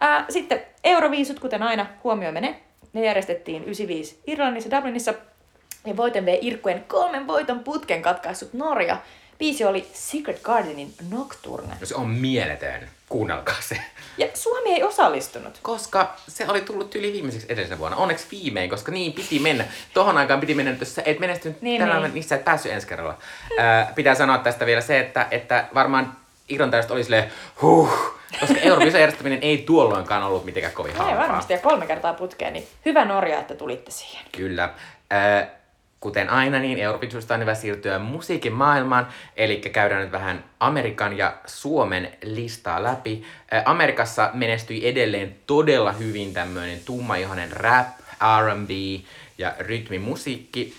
[0.00, 2.60] Ää, sitten Euroviisut, kuten aina, huomioimme ne.
[2.92, 5.14] Ne järjestettiin 95 Irlannissa, Dublinissa.
[5.86, 8.96] Ja voiten vei Irkkujen kolmen voiton putken katkaissut Norja.
[9.38, 11.74] Biisi oli Secret Gardenin Nocturne.
[11.80, 12.88] No se on mieletön.
[13.08, 13.78] Kuunnelkaa se.
[14.18, 15.58] Ja Suomi ei osallistunut.
[15.62, 17.96] Koska se oli tullut yli viimeiseksi edellisenä vuonna.
[17.96, 19.64] Onneksi viimein, koska niin piti mennä.
[19.94, 22.04] Tohon aikaan piti mennä, jos sä et menestynyt Niin, tänään, niin.
[22.04, 22.14] niin.
[22.14, 23.18] niin sä et päässyt ensi kerralla.
[23.58, 26.16] Ää, pitää sanoa tästä vielä se, että, että varmaan
[26.48, 31.18] irlantilaiset oli silleen, huh, koska Euroviisan järjestäminen ei tuolloinkaan ollut mitenkään kovin Ei halpaa.
[31.18, 34.24] varmasti, ja kolme kertaa putkeen, niin hyvä Norja, että tulitte siihen.
[34.32, 34.70] Kyllä.
[35.10, 35.55] Ää,
[36.06, 41.34] kuten aina, niin Euroviisusta on hyvä siirtyä musiikin maailmaan, eli käydään nyt vähän Amerikan ja
[41.46, 43.24] Suomen listaa läpi.
[43.64, 47.86] Amerikassa menestyi edelleen todella hyvin tämmöinen tummaihoinen rap,
[48.40, 48.70] R&B
[49.38, 50.74] ja rytmimusiikki.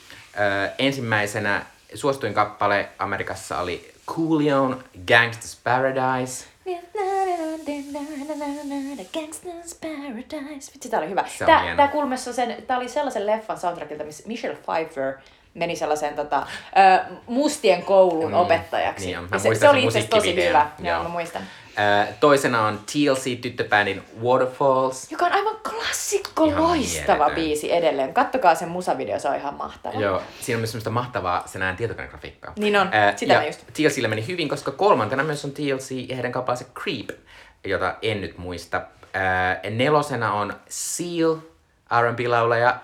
[0.78, 6.46] Ensimmäisenä suosituin kappale Amerikassa oli Coolion Gangsta's Paradise.
[9.14, 10.72] Gangsta's Paradise.
[10.74, 11.24] Vitsi, tää oli hyvä.
[11.38, 15.14] Se Tää, tää kulmessa sen, tää oli sellaisen leffan soundtrackilta, missä Michelle Pfeiffer
[15.54, 16.48] meni sellaisen tota,
[17.02, 19.06] ö, mustien koulun Mm, opettajaksi.
[19.06, 19.28] niin on.
[19.32, 20.70] Mä se, se oli itse tosi hyvä.
[20.80, 21.04] Joo, Joo.
[21.04, 21.42] mä muistan.
[22.20, 25.12] Toisena on TLC-tyttöbändin Waterfalls.
[25.12, 27.36] Joka on aivan klassikko, Ihan loistava mieletön.
[27.36, 28.14] biisi edelleen.
[28.14, 30.00] Kattokaa sen musavideo, se on ihan mahtava.
[30.00, 32.54] Joo, siinä on myös semmoista mahtavaa se näen tietokonegrafiikkaa.
[32.60, 33.62] Niin on, sitä ja just.
[33.74, 37.10] TLCllä meni hyvin, koska kolmantena myös on TLC ja heidän kappaleensa Creep,
[37.66, 38.82] jota en nyt muista.
[39.14, 41.36] Ää, nelosena on Seal,
[42.02, 42.76] R&B-laulaja.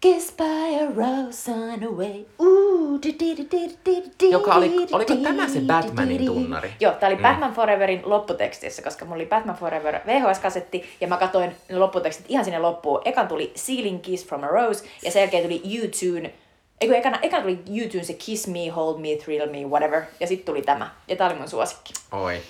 [0.00, 2.24] Kiss by a rose on a way.
[2.40, 6.72] Ooh, di- di- di- di- di- di- Joka oli- oliko tämä se Batmanin tunnari?
[6.80, 11.56] Joo, tää oli Batman Foreverin lopputekstissä, koska mulla oli Batman Forever VHS-kasetti, ja mä katsoin
[11.68, 13.00] ne lopputekstit ihan sinne loppuun.
[13.04, 16.34] Ekan tuli Sealing Kiss from a Rose, ja sen jälkeen tuli U-Tune,
[16.80, 20.46] Eikö ekana, ekana tuli U-Tune se Kiss Me, Hold Me, Thrill Me, whatever, ja sitten
[20.46, 20.90] tuli tämä.
[21.08, 21.92] Ja tää oli mun suosikki.
[22.12, 22.40] Oi.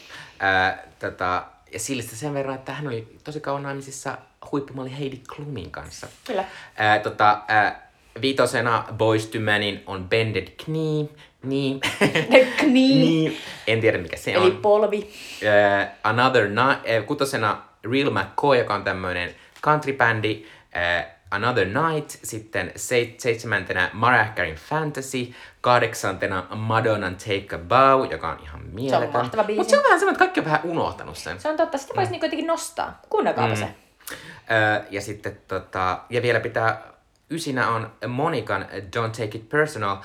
[0.41, 4.19] Ää, tota, ja Sillistä sen verran, että hän oli tosi kauan naimisissa
[4.53, 6.07] huippumalli Heidi Klumin kanssa.
[6.27, 6.45] Kyllä.
[6.77, 11.09] Ää, tota, ää, viitosena Boys to Manin on Bended Knee.
[11.43, 11.81] Niin.
[12.57, 12.73] Knee.
[12.73, 13.37] niin.
[13.67, 14.57] En tiedä mikä se Eli on.
[14.57, 14.99] polvi.
[14.99, 20.47] Uh, Another Night, uh, kutosena Real McCoy, joka on tämmöinen countrybändi.
[20.75, 28.29] Uh, Another Night, sitten seit, seitsemäntenä Mariah Careyn Fantasy, kahdeksantena Madonnan Take a Bow, joka
[28.29, 29.13] on ihan mieletön.
[29.13, 29.59] mahtava biisi.
[29.59, 31.41] Mutta se on vähän semmoinen, että kaikki on vähän unohtanut sen.
[31.41, 33.01] Se on totta, sitä voisi niinku jotenkin nostaa.
[33.11, 33.75] Kuunnelkaapa se.
[34.51, 36.83] Ö, ja sitten tota, ja vielä pitää,
[37.31, 39.97] ysinä on Monikan Don't Take It Personal.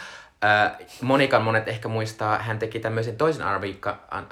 [0.43, 3.45] Ö, Monikan monet ehkä muistaa, hän teki tämmöisen toisen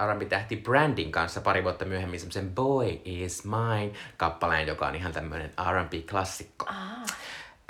[0.06, 5.52] R&B-tähti Brandin kanssa pari vuotta myöhemmin semmoisen Boy Is Mine kappaleen, joka on ihan tämmöinen
[5.72, 6.66] R&B-klassikko.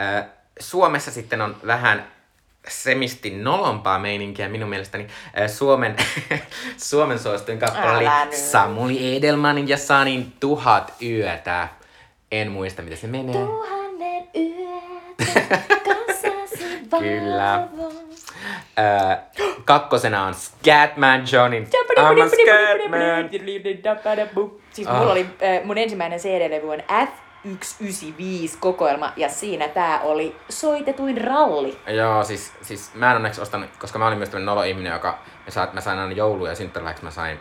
[0.02, 0.24] Ö,
[0.60, 2.08] Suomessa sitten on vähän
[2.68, 5.08] semisti nolompaa meininkiä minun mielestäni.
[5.42, 5.96] Ö, Suomen,
[6.78, 8.36] Suomen suosituin kappale oli.
[8.36, 11.68] Samuli Edelmanin ja Sanin Tuhat yötä.
[12.32, 13.34] En muista, mitä se menee.
[13.34, 15.58] Tuhannen yötä
[17.00, 17.68] Kyllä.
[18.80, 19.16] Öö,
[19.66, 23.30] kakkosena on Scatman Johnin I'm a Scatman.
[24.72, 24.98] Siis Ah.
[25.00, 25.22] mulla oli,
[25.60, 31.78] äh, mun ensimmäinen CD-levy on F195 kokoelma ja siinä tää oli soitetuin ralli.
[31.88, 35.20] Joo, siis, siis mä en onneksi ostanut, koska mä olin myös tämmönen nolo ihminen, joka
[35.46, 37.40] mä sain, mä sain aina joulu- ja synttärilahjaksi mä sain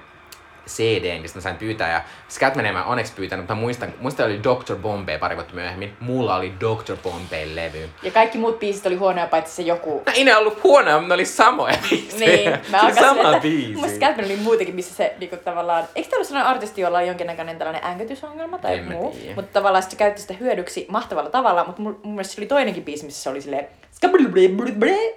[0.69, 1.93] CD, mistä mä sain pyytää.
[1.93, 4.77] Ja Scatmania mä onneksi pyytänyt, mutta mä muistan, muistan oli Dr.
[4.77, 5.97] Bombay pari vuotta myöhemmin.
[6.01, 6.97] Mulla oli Dr.
[7.03, 7.89] Bombay-levy.
[8.03, 10.03] Ja kaikki muut biisit oli huonoja, paitsi se joku.
[10.07, 12.51] No ei ne ollut huonoja, mutta ne oli samoja biisejä.
[12.51, 13.75] Niin, se oli sama että, biisi.
[13.75, 17.07] Mun Scatman oli muutenkin, missä se niinku tavallaan, eikö tämä ollut sellainen artisti, jolla on
[17.07, 19.35] jonkinnäköinen tällainen änkytysongelma tai En mä muu, tiedä.
[19.35, 22.85] mutta tavallaan se käytti sitä hyödyksi mahtavalla tavalla, mutta mun, mun mielestä se oli toinenkin
[22.85, 23.67] biisi, missä se oli silleen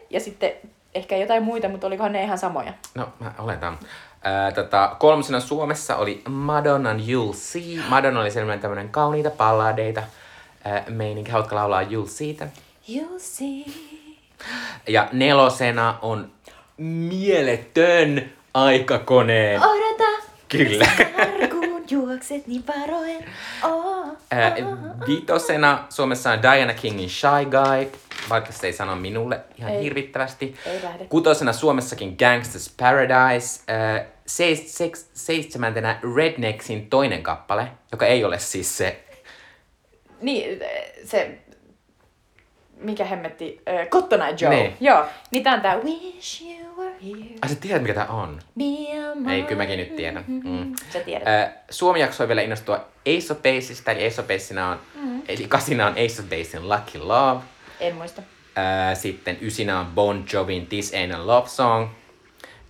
[0.10, 0.52] ja sitten
[0.96, 2.74] ehkä jotain muita, mutta olikohan ne ihan samoja.
[2.96, 3.80] No, mä oletan.
[4.24, 7.80] Ää, tota, kolmosena Suomessa oli Madonnan You'll See.
[7.90, 10.04] Madonna oli sellainen tämmönen kauniita balladeita.
[10.64, 12.48] Ää, meininki, haluatko laulaa You'll Seetä?
[12.96, 13.66] You see.
[14.88, 16.32] Ja nelosena on
[16.78, 19.62] mieletön aikakoneen.
[19.62, 20.04] Odota,
[20.50, 20.86] Kyllä.
[21.92, 23.26] Juokset niin varoen.
[23.64, 24.56] Oh, Ää,
[25.08, 28.00] viitosena Suomessa on Diana Kingin Shy Guy,
[28.30, 29.84] vaikka se ei sano minulle ihan Ei.
[29.84, 30.56] hirvittävästi.
[30.66, 31.06] Ei lähde.
[31.06, 33.64] Kutosena Suomessakin Gangsters Paradise.
[33.68, 39.04] Ää, seis, seks, seitsemäntenä Rednecksin toinen kappale, joka ei ole siis se
[40.22, 40.60] Niin,
[41.06, 41.38] se...
[42.78, 43.62] Mikä hemmetti?
[43.70, 44.50] Äh, Cotton Eye Joe.
[44.50, 44.78] Niin.
[44.80, 45.06] Joo.
[45.32, 46.69] Niin tää on tää Wish you.
[47.42, 48.40] Ai sä tiedät mikä tää on?
[49.32, 50.26] Ei, kyllä mäkin nyt tiedän.
[50.28, 50.76] Mm.
[50.94, 51.28] Sä tiedät.
[51.28, 52.76] Äh, Suomi jaksoi vielä innostua
[53.18, 55.22] Ace of Baseista, eli Ace of Basena on, mm.
[55.28, 57.42] eli kasina on Ace of Basen Lucky Love.
[57.80, 58.22] En muista.
[58.58, 61.88] Äh, sitten ysinä on Bon Jovin This Ain't a Love Song.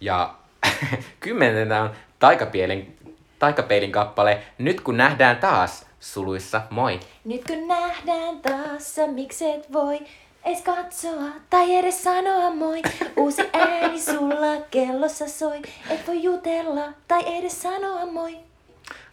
[0.02, 0.34] Ja
[1.20, 2.98] kymmenentenä on Taikapeilin,
[3.40, 7.00] Taikapeilin kappale Nyt kun nähdään taas, suluissa moi.
[7.26, 10.00] Nyt kun nähdään taas, sä mikset voi
[10.46, 12.82] ees katsoa tai edes sanoa moi.
[13.18, 18.38] Uusi ääni sulla kellossa soi, et voi jutella tai edes sanoa moi.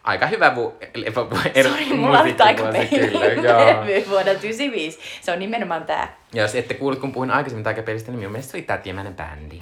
[0.03, 0.73] Aika hyvä vu...
[1.55, 4.99] Er, Sori, mulla levy vuonna 95.
[5.21, 6.17] Se on nimenomaan tää.
[6.33, 9.61] Ja jos ette kuullut, kun puhuin aikaisemmin taikapeilistä, niin minun mielestä se oli tätiämäinen bändi.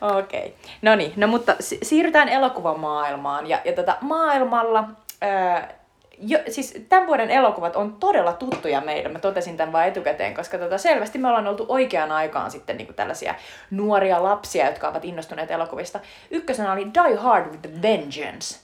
[0.00, 0.40] Okei.
[0.40, 0.52] Okay.
[0.82, 3.46] No niin, no mutta si- siirrytään elokuvamaailmaan.
[3.46, 4.84] Ja, ja tätä maailmalla...
[5.20, 5.85] Ää,
[6.18, 9.08] jo, siis tämän vuoden elokuvat on todella tuttuja meille.
[9.08, 12.94] Mä totesin tämän vain etukäteen, koska tota, selvästi me ollaan oltu oikeaan aikaan sitten niin
[12.94, 13.34] tällaisia
[13.70, 16.00] nuoria lapsia, jotka ovat innostuneet elokuvista.
[16.30, 18.60] Ykkösenä oli Die Hard with a Vengeance.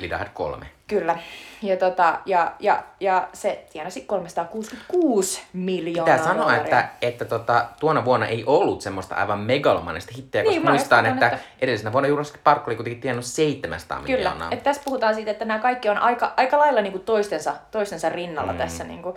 [0.00, 0.66] Eli Die Hard 3.
[0.86, 1.18] Kyllä.
[1.62, 6.62] Ja, tota, ja, ja, ja se tienasi 366 miljoonaa Pitää sanoa, dollaria.
[6.64, 11.26] että, että tota, tuona vuonna ei ollut semmoista aivan megalomanista hittiä, koska Niin, muistan, että,
[11.26, 14.48] että edellisenä vuonna Jurassic Park oli kuitenkin tiennyt 700 Kyllä, miljoonaa.
[14.50, 18.52] että tässä puhutaan siitä, että nämä kaikki on aika, aika lailla niinku toistensa, toistensa rinnalla
[18.52, 18.58] mm.
[18.58, 19.16] tässä niinku,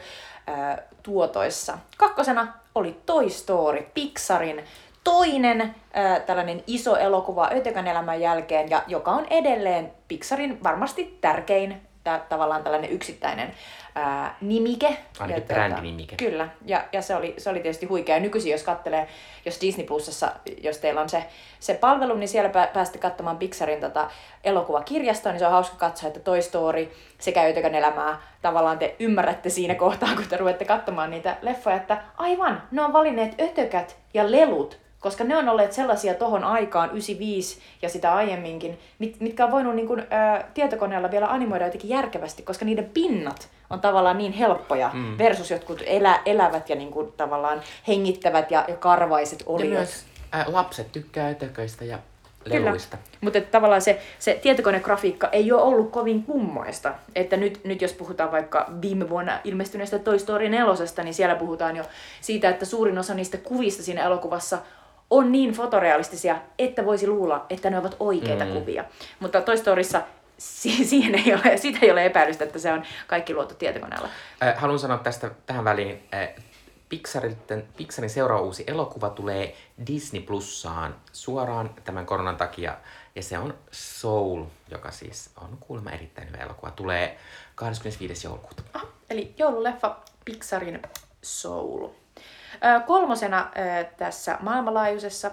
[0.50, 1.78] ä, tuotoissa.
[1.98, 4.64] Kakkosena oli Toy Story, Pixarin
[5.08, 11.82] toinen ä, tällainen iso elokuva Ötökän elämän jälkeen, ja joka on edelleen Pixarin varmasti tärkein
[12.04, 13.52] tä, tavallaan tällainen yksittäinen
[13.96, 14.98] ää, nimike.
[15.20, 16.16] Ainakin Ja brändinimike.
[16.16, 18.16] Kyllä, ja, ja se, oli, se oli tietysti huikea.
[18.16, 19.08] Ja nykyisin, jos kattelee,
[19.46, 20.32] jos Disney Plusassa,
[20.64, 21.24] jos teillä on se,
[21.60, 24.10] se palvelu, niin siellä pää, pääsette katsomaan Pixarin tota,
[24.44, 29.50] elokuvakirjastoa, niin se on hauska katsoa, että Toy Story sekä Ötökän elämää, tavallaan te ymmärrätte
[29.50, 34.32] siinä kohtaa, kun te ruvette katsomaan niitä leffoja, että aivan, ne on valinneet ötökät ja
[34.32, 39.52] lelut, koska ne on olleet sellaisia tohon aikaan, 95 ja sitä aiemminkin, mit, mitkä on
[39.52, 44.34] voinut niin kuin, ä, tietokoneella vielä animoida jotenkin järkevästi, koska niiden pinnat on tavallaan niin
[44.34, 45.18] helppoja mm.
[45.18, 49.70] versus jotkut elä, elävät ja niin kuin, tavallaan hengittävät ja, ja karvaiset ja oliot.
[49.70, 52.00] myös ää, lapset tykkää ötököistä ja
[52.50, 52.98] leluista.
[53.22, 56.94] Mutta tavallaan se, se tietokonegrafiikka ei ole ollut kovin kummoista.
[57.16, 61.76] Että nyt, nyt jos puhutaan vaikka viime vuonna ilmestyneestä Toy Story 4, niin siellä puhutaan
[61.76, 61.84] jo
[62.22, 64.58] siitä, että suurin osa niistä kuvista siinä elokuvassa
[65.10, 68.52] on niin fotorealistisia, että voisi luulla, että ne ovat oikeita mm.
[68.52, 68.86] kuvia.
[69.20, 70.02] Mutta Toy Storyssa
[70.38, 74.10] si- siihen ei ole, siitä ei ole epäilystä, että se on kaikki luotu tietokoneella.
[74.44, 76.30] Äh, haluan sanoa tästä tähän väliin, äh,
[76.90, 77.38] Pixarin,
[77.78, 79.56] Pixarin seuraava uusi elokuva tulee
[79.88, 82.78] Disney Plussaan suoraan tämän koronan takia.
[83.16, 86.72] Ja se on Soul, joka siis on kuulemma erittäin hyvä elokuva.
[86.72, 87.18] Tulee
[87.56, 88.28] 25.
[88.28, 88.64] joulukuuta.
[88.74, 90.82] Ah, eli joululeffa Pixarin
[91.22, 91.88] Soul.
[92.86, 93.50] Kolmosena
[93.98, 95.32] tässä maailmanlaajuisessa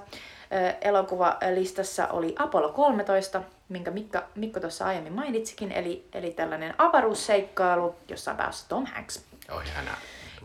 [0.80, 8.30] elokuvalistassa oli Apollo 13, minkä Mikka, Mikko tuossa aiemmin mainitsikin, eli, eli tällainen avaruusseikkailu, jossa
[8.30, 9.24] on päässä Tom Hanks.
[9.52, 9.90] Oh, ihana.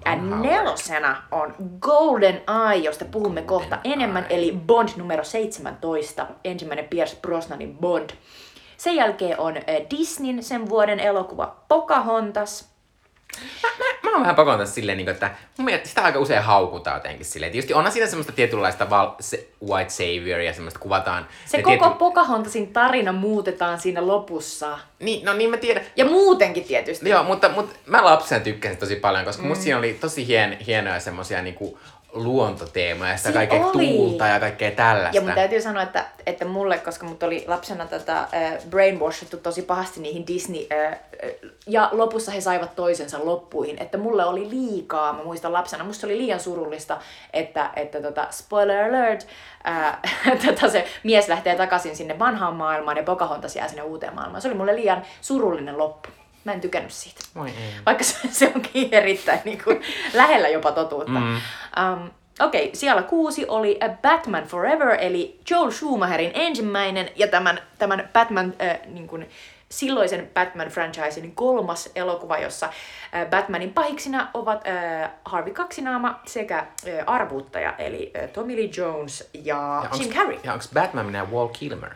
[0.06, 2.36] Ja nelosena on Golden
[2.70, 4.38] Eye, josta puhumme Golden kohta enemmän, Eye.
[4.38, 8.10] eli Bond numero 17, ensimmäinen Pierce Brosnanin Bond.
[8.78, 9.56] Sen jälkeen on
[9.98, 12.69] Disneyn sen vuoden elokuva Pocahontas,
[13.64, 16.44] Mä, mä, mä oon vähän pakon tässä silleen, niin että mun mielestä sitä aika usein
[16.44, 17.52] haukutaan jotenkin silleen.
[17.52, 21.28] Tietysti onhan siinä semmoista tietynlaista val, se, white savior ja semmoista kuvataan.
[21.46, 24.80] Se koko tiety- Pocahontasin tarina muutetaan siinä lopussa.
[25.00, 25.84] Niin, no niin mä tiedän.
[25.96, 27.10] Ja muutenkin tietysti.
[27.10, 29.50] Joo, mutta, mutta mä lapsena tykkäsin tosi paljon, koska mm.
[29.50, 31.80] musta siinä oli tosi hien, hienoja semmosia niinku
[32.14, 35.18] luontoteemoja, sitä Siinä kaikkea tuulta ja kaikkea tällaista.
[35.18, 38.30] Ja mun täytyy sanoa, että, että mulle, koska mut oli lapsena tätä äh,
[38.70, 41.00] brainwashettu tosi pahasti niihin Disney, äh,
[41.68, 46.18] ja lopussa he saivat toisensa loppuihin, että mulle oli liikaa, mä muistan lapsena, musta oli
[46.18, 46.98] liian surullista,
[47.34, 49.28] että, että tota, spoiler alert,
[49.68, 50.00] äh,
[50.46, 54.42] tota se mies lähtee takaisin sinne vanhaan maailmaan ja Pocahontas jää sinne uuteen maailmaan.
[54.42, 56.10] Se oli mulle liian surullinen loppu.
[56.50, 57.22] Mä en tykännyt siitä.
[57.36, 57.74] Voi ei.
[57.86, 59.82] Vaikka se, se onkin erittäin niin kuin,
[60.14, 61.12] lähellä jopa totuutta.
[61.12, 61.36] Mm.
[61.36, 62.10] Um,
[62.40, 68.10] Okei, okay, siellä kuusi oli A Batman Forever, eli Joel Schumacherin ensimmäinen ja tämän, tämän
[68.14, 69.30] Batman, äh, niin kuin,
[69.70, 76.66] silloisen Batman-franchisein kolmas elokuva, jossa äh, Batmanin pahiksina ovat äh, Harvey Kaksinaama sekä äh,
[77.08, 80.40] arvuuttaja, eli äh, Tommy Lee Jones ja, Ja Jim Carrey.
[80.44, 81.94] Ja onko Batman minä Wall Kilmer?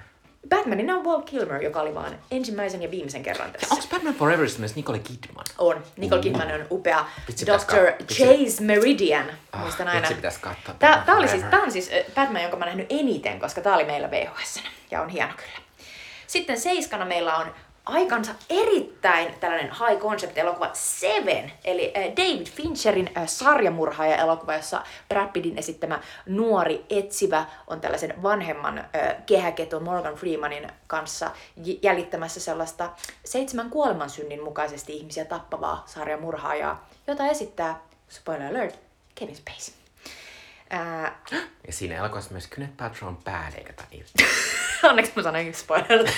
[0.50, 3.76] Batmanina on Walt Kilmer, joka oli vaan ensimmäisen ja viimeisen kerran Ja tässä.
[3.76, 5.46] onko Batman Forever myös Nicole Kidman?
[5.58, 5.84] On.
[5.98, 7.06] Nicole Kidman on upea.
[7.28, 7.76] Pitäis Dr.
[8.00, 8.16] vitsi.
[8.24, 9.26] Chase Meridian.
[9.52, 10.00] Ah, Muistan aina.
[10.02, 13.40] vitsi, pitäis katsoa Tää, tää, oli siis, tää on siis Batman, jonka mä nähnyt eniten,
[13.40, 14.64] koska tää oli meillä VHS.
[14.92, 15.60] Ja on hieno kyllä.
[16.28, 17.54] Sitten seiskana meillä on
[17.86, 25.28] aikansa erittäin tällainen high concept elokuva Seven, eli äh, David Fincherin äh, sarjamurhaaja-elokuva, jossa Brad
[25.28, 28.86] Pittin esittämä nuori etsivä on tällaisen vanhemman äh,
[29.26, 31.32] kehäketun Morgan Freemanin kanssa
[31.82, 32.90] jäljittämässä sellaista
[33.26, 38.80] seitsemän kuolemansynnin mukaisesti ihmisiä tappavaa sarjamurhaajaa, jota esittää, spoiler alert,
[39.16, 39.74] Kevin Spacey.
[40.70, 41.20] Ää,
[41.68, 44.06] Ja siinä elokuvassa myös Gwyneth Paltrow on bad, eikä tää niin.
[44.90, 46.10] onneksi mä sanoin spoiler.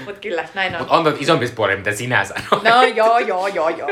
[0.06, 0.80] Mut kyllä, näin on.
[0.80, 2.64] Mutta on tuot isompi spoileri, mitä sinä sanoit.
[2.64, 3.88] No joo, joo, joo, joo.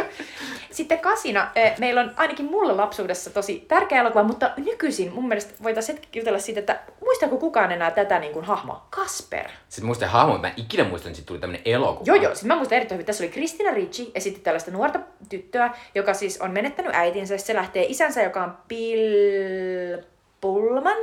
[0.71, 5.55] Sitten kasina, eh, meillä on ainakin mulle lapsuudessa tosi tärkeä elokuva, mutta nykyisin mun mielestä
[5.62, 8.87] voitaisiin hetki jutella siitä, että muistaako kukaan enää tätä niin kuin hahmoa?
[8.90, 9.49] Kasper.
[9.68, 12.05] Sitten muista hahmo, mutta mä en ikinä muistan, että tuli tämmönen elokuva.
[12.05, 12.35] Joo, joo.
[12.35, 13.07] Siis mä muistan erittäin hyvin.
[13.07, 17.38] Tässä oli Kristina Ricci esitti tällaista nuorta tyttöä, joka siis on menettänyt äitinsä.
[17.38, 20.03] Se lähtee isänsä, joka on Bill
[20.40, 20.99] Pullman,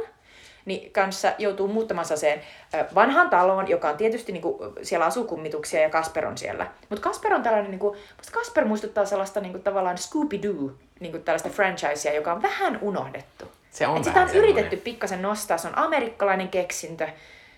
[0.66, 2.42] niin kanssa joutuu muuttamaan sellaiseen
[2.74, 6.68] ö, vanhaan taloon, joka on tietysti niinku, siellä asuu kummituksia ja Kasper on siellä.
[6.90, 12.14] Mutta Kasper on tällainen, niinku, musta Kasper muistuttaa sellaista niinku, tavallaan Scooby-Doo, niinku tällaista franchisea,
[12.14, 13.52] joka on vähän unohdettu.
[13.72, 17.08] Se on Et sitä on yritetty pikkasen nostaa, se on amerikkalainen keksintö.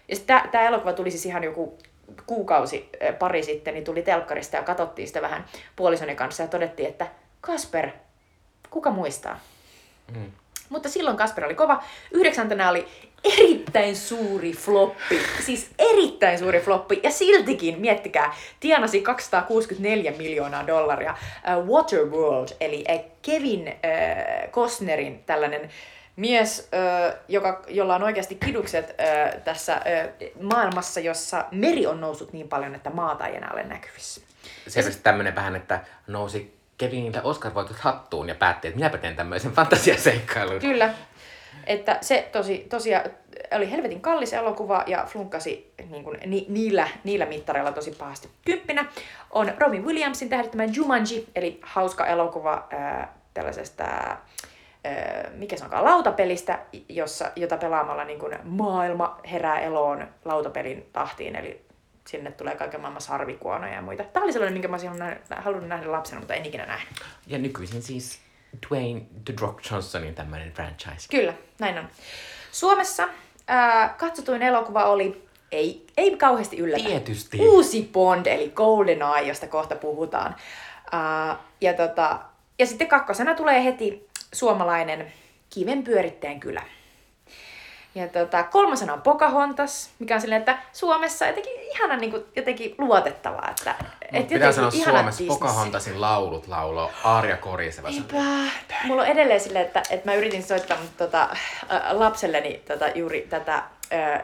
[0.07, 1.77] Ja tämä elokuva tuli siis ihan joku
[2.25, 2.89] kuukausi
[3.19, 7.07] pari sitten, niin tuli telkkarista ja katsottiin sitä vähän puolisoni kanssa ja todettiin, että
[7.41, 7.89] Kasper,
[8.69, 9.39] kuka muistaa?
[10.15, 10.31] Mm.
[10.69, 11.83] Mutta silloin Kasper oli kova.
[12.11, 12.87] Yhdeksäntenä oli
[13.23, 15.19] erittäin suuri floppi.
[15.45, 16.99] Siis erittäin suuri floppi.
[17.03, 21.15] Ja siltikin, miettikää, tienasi 264 miljoonaa dollaria.
[21.57, 25.69] Uh, Waterworld, eli uh, Kevin uh, Costnerin tällainen
[26.15, 32.33] mies, uh, joka, jolla on oikeasti kidukset uh, tässä uh, maailmassa, jossa meri on noussut
[32.33, 34.21] niin paljon, että maata ei enää ole näkyvissä.
[34.67, 40.59] Selvästi tämmönen vähän, että nousi Keviniltä Oscar-voitot hattuun ja päätti, että minäpä teen tämmöisen fantasiaseikkailun.
[40.59, 40.93] Kyllä.
[41.67, 43.11] Että se tosi, tosiaan
[43.55, 48.29] oli helvetin kallis elokuva ja flunkkasi niin kuin, ni, niillä, niillä mittareilla tosi pahasti.
[48.45, 48.85] Kymppinä
[49.31, 56.59] on Robin Williamsin tähdittämä Jumanji, eli hauska elokuva ää, tällaisesta, ää, mikä se onkaan, lautapelistä,
[56.89, 61.66] jossa, jota pelaamalla niin kuin, maailma herää eloon lautapelin tahtiin, eli
[62.07, 64.03] sinne tulee kaiken maailman sarvikuonoja ja muita.
[64.03, 64.91] Tämä oli sellainen, minkä mä olisin
[65.37, 66.93] halunnut nähdä- lapsena, mutta en ikinä nähnyt.
[67.27, 68.19] Ja nykyisin siis
[68.69, 71.07] Dwayne The Rock Johnsonin tämmöinen franchise.
[71.11, 71.87] Kyllä, näin on.
[72.51, 73.09] Suomessa
[73.47, 77.37] ää, katsotuin elokuva oli, ei, ei kauheasti yllätä, Tietysti.
[77.39, 80.35] uusi Bond, eli GoldenEye, josta kohta puhutaan.
[80.91, 82.19] Ää, ja, tota,
[82.59, 85.13] ja sitten kakkosena tulee heti suomalainen
[85.53, 86.61] kivenpyöritteen kylä.
[87.97, 92.75] Ja tota, kolmasena on Pocahontas, mikä on silleen, että Suomessa jotenkin ihana niin kuin, jotenkin
[92.77, 93.49] luotettavaa.
[93.49, 93.75] Että,
[94.13, 95.27] et Pitää sanoa Suomessa Disney.
[95.27, 97.87] Pocahontasin laulut laulo Arja Koriseva.
[97.87, 98.17] Eipä.
[98.83, 101.21] Mulla on edelleen silleen, että, että mä yritin soittaa mut tota,
[101.71, 104.21] äh, lapselleni tota, juuri tätä, äh,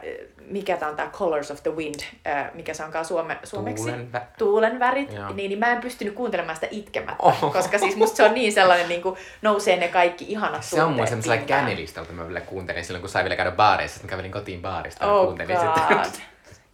[0.47, 3.83] mikä tää on tää Colors of the Wind, äh, mikä se onkaan suome, suomeksi?
[3.83, 5.13] Tuulen vä- Tuulen värit.
[5.13, 5.33] Joo.
[5.33, 7.49] Niin, niin mä en pystynyt kuuntelemaan sitä itkemättä, Oho.
[7.51, 10.93] koska siis musta se on niin sellainen, niin kuin nousee ne kaikki ihanat Se on
[10.93, 14.31] mun semmoisella kännelistalta, mä vielä kuuntelin silloin, kun sai vielä käydä baareissa, että mä kävelin
[14.31, 16.03] kotiin baarista ja Oh kuuntelin god.
[16.05, 16.23] sitten.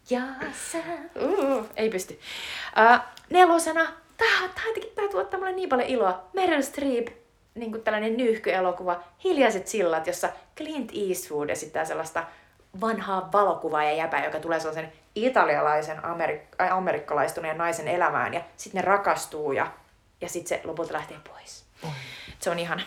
[0.09, 0.21] Ja
[0.71, 0.77] sä...
[1.21, 2.19] Uh, ei pysty.
[2.93, 2.99] Uh,
[3.29, 3.81] nelosena,
[4.17, 4.63] tää, tää,
[4.95, 6.23] tää tuottaa mulle niin paljon iloa.
[6.33, 7.07] Meryl Streep,
[7.55, 12.23] niin kuin tällainen nyyhkyelokuva, Hiljaiset sillat, jossa Clint Eastwood esittää sellaista
[12.81, 18.79] vanhaa valokuvaa ja jäpää, joka tulee sellaisen italialaisen amerik- äh, amerikkalaistuneen naisen elämään ja sitten
[18.81, 19.67] ne rakastuu ja,
[20.21, 21.65] ja sitten se lopulta lähtee pois.
[22.39, 22.81] Se on ihana.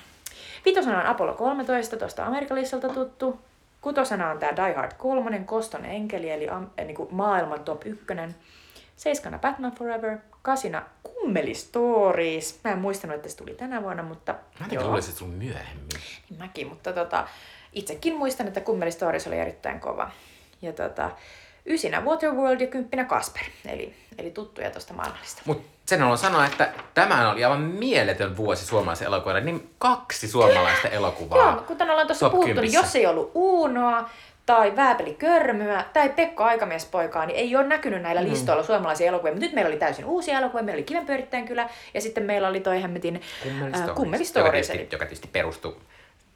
[0.64, 3.40] Vitosena on Apollo 13, tuosta Amerikalissalta tuttu.
[3.80, 8.06] Kutosena on tämä Die Hard 3, Koston enkeli, eli am, eh, niinku maailman top 1.
[8.96, 12.60] Seiskana Batman Forever, kasina Kummeli Stories.
[12.64, 15.36] Mä en muistanut, että se tuli tänä vuonna, mutta Mä jotenkin luulisin, että se tuli
[15.36, 15.88] myöhemmin.
[16.30, 17.28] Niin mäkin, mutta tota,
[17.72, 20.10] itsekin muistan, että Kummeli Stories oli erittäin kova.
[20.62, 21.10] Ja tota,
[21.66, 25.42] ysinä Waterworld ja kymppinä Kasper, eli, eli tuttuja tuosta maailmallista.
[25.44, 29.40] Mutta sen haluan sanoa, että tämä oli aivan mieletön vuosi suomalaisen elokuvalle.
[29.40, 31.52] Niin kaksi suomalaista elokuvaa.
[31.52, 34.10] Joo, kuten ollaan tuossa puhuttu, niin jos ei ollut Uunoa,
[34.46, 39.32] tai Vääpeli Körmyä, tai Pekka Aikamiespoikaa, niin ei ole näkynyt näillä listoilla suomalaisia elokuvia.
[39.32, 42.60] Mutta nyt meillä oli täysin uusia elokuvia, meillä oli Kivenpyörittäjän kylä, ja sitten meillä oli
[42.60, 45.76] toi hemmetin Kummeli ää, Stories, Kummeli joka, tietysti, joka tietysti perustui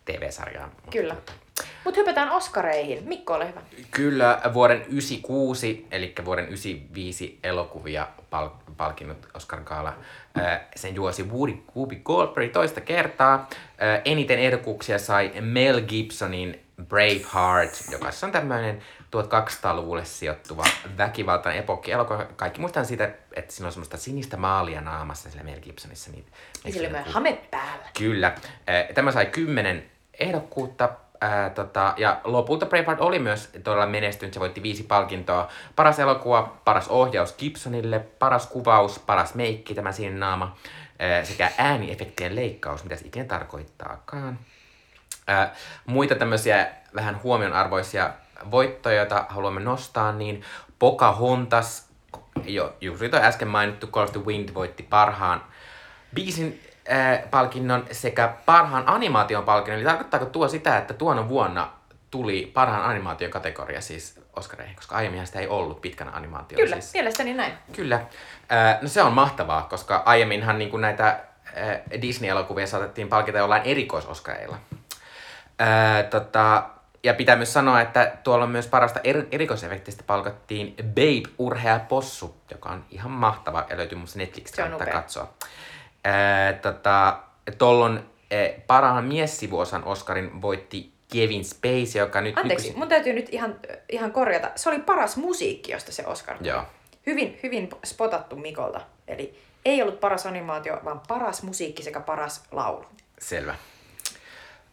[0.05, 0.71] TV-sarjaan.
[0.90, 1.16] kyllä.
[1.85, 3.05] Mutta hypätään Oscareihin.
[3.09, 3.61] Mikko, ole hyvä.
[3.90, 9.95] Kyllä vuoden 96, eli vuoden 95 elokuvia pal- palkinnut Oscar Gaala.
[10.35, 13.49] Ää, Sen juosi Woody, Whoopi Goldberg toista kertaa.
[14.05, 18.83] Eniten ehdokkuuksia sai Mel Gibsonin Braveheart, joka on tämmöinen
[19.16, 20.64] 1200-luvulle sijoittuva
[20.99, 22.25] väkivaltainen epokki elokuva.
[22.37, 26.11] Kaikki muistan siitä, että siinä on semmoista sinistä maalia naamassa sillä Mel Gibsonissa.
[26.11, 26.27] Niin,
[26.64, 27.85] Ja sillä oli myös hame päällä.
[27.99, 28.35] Kyllä.
[28.95, 29.90] Tämä sai kymmenen
[30.21, 30.88] ehdokkuutta.
[31.20, 34.35] Ää, tota, ja lopulta Braveheart oli myös todella menestynyt.
[34.35, 35.48] Se voitti viisi palkintoa.
[35.76, 40.57] Paras elokuva, paras ohjaus Gibsonille, paras kuvaus, paras meikki, tämä siinä naama,
[40.98, 44.38] ää, sekä ääniefektien leikkaus, mitä se ikinä tarkoittaakaan.
[45.26, 45.55] Ää,
[45.87, 48.11] muita tämmöisiä vähän huomionarvoisia
[48.50, 50.42] voittoja, joita haluamme nostaa, niin
[50.79, 51.88] Pocahontas,
[52.44, 55.42] jo juuri äsken mainittu Call of the Wind voitti parhaan
[56.14, 56.61] biisin
[57.31, 59.79] palkinnon sekä parhaan animaation palkinnon.
[59.81, 61.70] Eli tarkoittaako tuo sitä, että tuona vuonna
[62.11, 66.57] tuli parhaan animaation kategoria siis Oscareihin, koska aiemminhan sitä ei ollut pitkänä animaatio.
[66.57, 66.92] Kyllä, Siis.
[66.94, 67.53] mielestäni näin.
[67.72, 67.94] Kyllä.
[68.53, 73.62] Äh, no se on mahtavaa, koska aiemminhan niin kuin näitä äh, Disney-elokuvia saatettiin palkita jollain
[73.62, 74.59] erikoisoskareilla.
[76.11, 76.62] Tota,
[77.03, 82.37] ja pitää myös sanoa, että tuolla on myös parasta er- erikoisefektistä palkattiin Babe Urhea Possu,
[82.51, 85.01] joka on ihan mahtava ja löytyy musta Netflixistä kannattaa upea.
[85.01, 85.35] katsoa.
[86.62, 87.19] Tota,
[87.59, 88.01] tuolloin
[88.66, 93.55] parhaan miessivuosan Oscarin voitti Kevin Spacey, joka nyt Anteeksi, nykyisin- mun täytyy nyt ihan,
[93.88, 94.51] ihan korjata.
[94.57, 96.37] Se oli paras musiikki, josta se Oscar.
[96.40, 96.62] Joo.
[97.07, 98.81] Hyvin, hyvin spotattu Mikolta.
[99.09, 102.87] Eli ei ollut paras animaatio, vaan paras musiikki sekä paras laulu.
[103.19, 103.55] Selvä.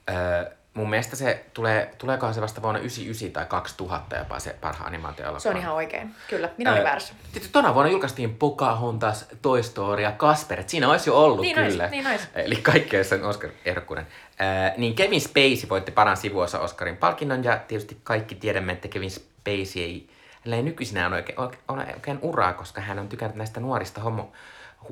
[0.10, 4.88] Öö, mun mielestä se tulee, tuleekohan se vasta vuonna 99 tai 2000 jopa se parhaan
[4.88, 6.16] animaatio Se on ihan oikein.
[6.30, 7.14] Kyllä, minä olin väärässä.
[7.32, 11.56] Tietysti tona vuonna julkaistiin Pocahontas, Toy Story ja Casper, et siinä olisi jo ollut Niin
[11.56, 11.84] kyllä.
[11.84, 12.22] ois, niin ois.
[12.36, 14.08] Eli kaikkea sen Oscar-ehdokkuuden.
[14.42, 19.12] Öö, niin Kevin Spacey voitti paran sivuosa Oscarin palkinnon ja tietysti kaikki tiedämme, että Kevin
[19.12, 23.60] Spacey ei, hänellä ei nykyisinä ole oikein, ole oikein uraa, koska hän on tykännyt näistä
[23.60, 24.32] nuorista homo,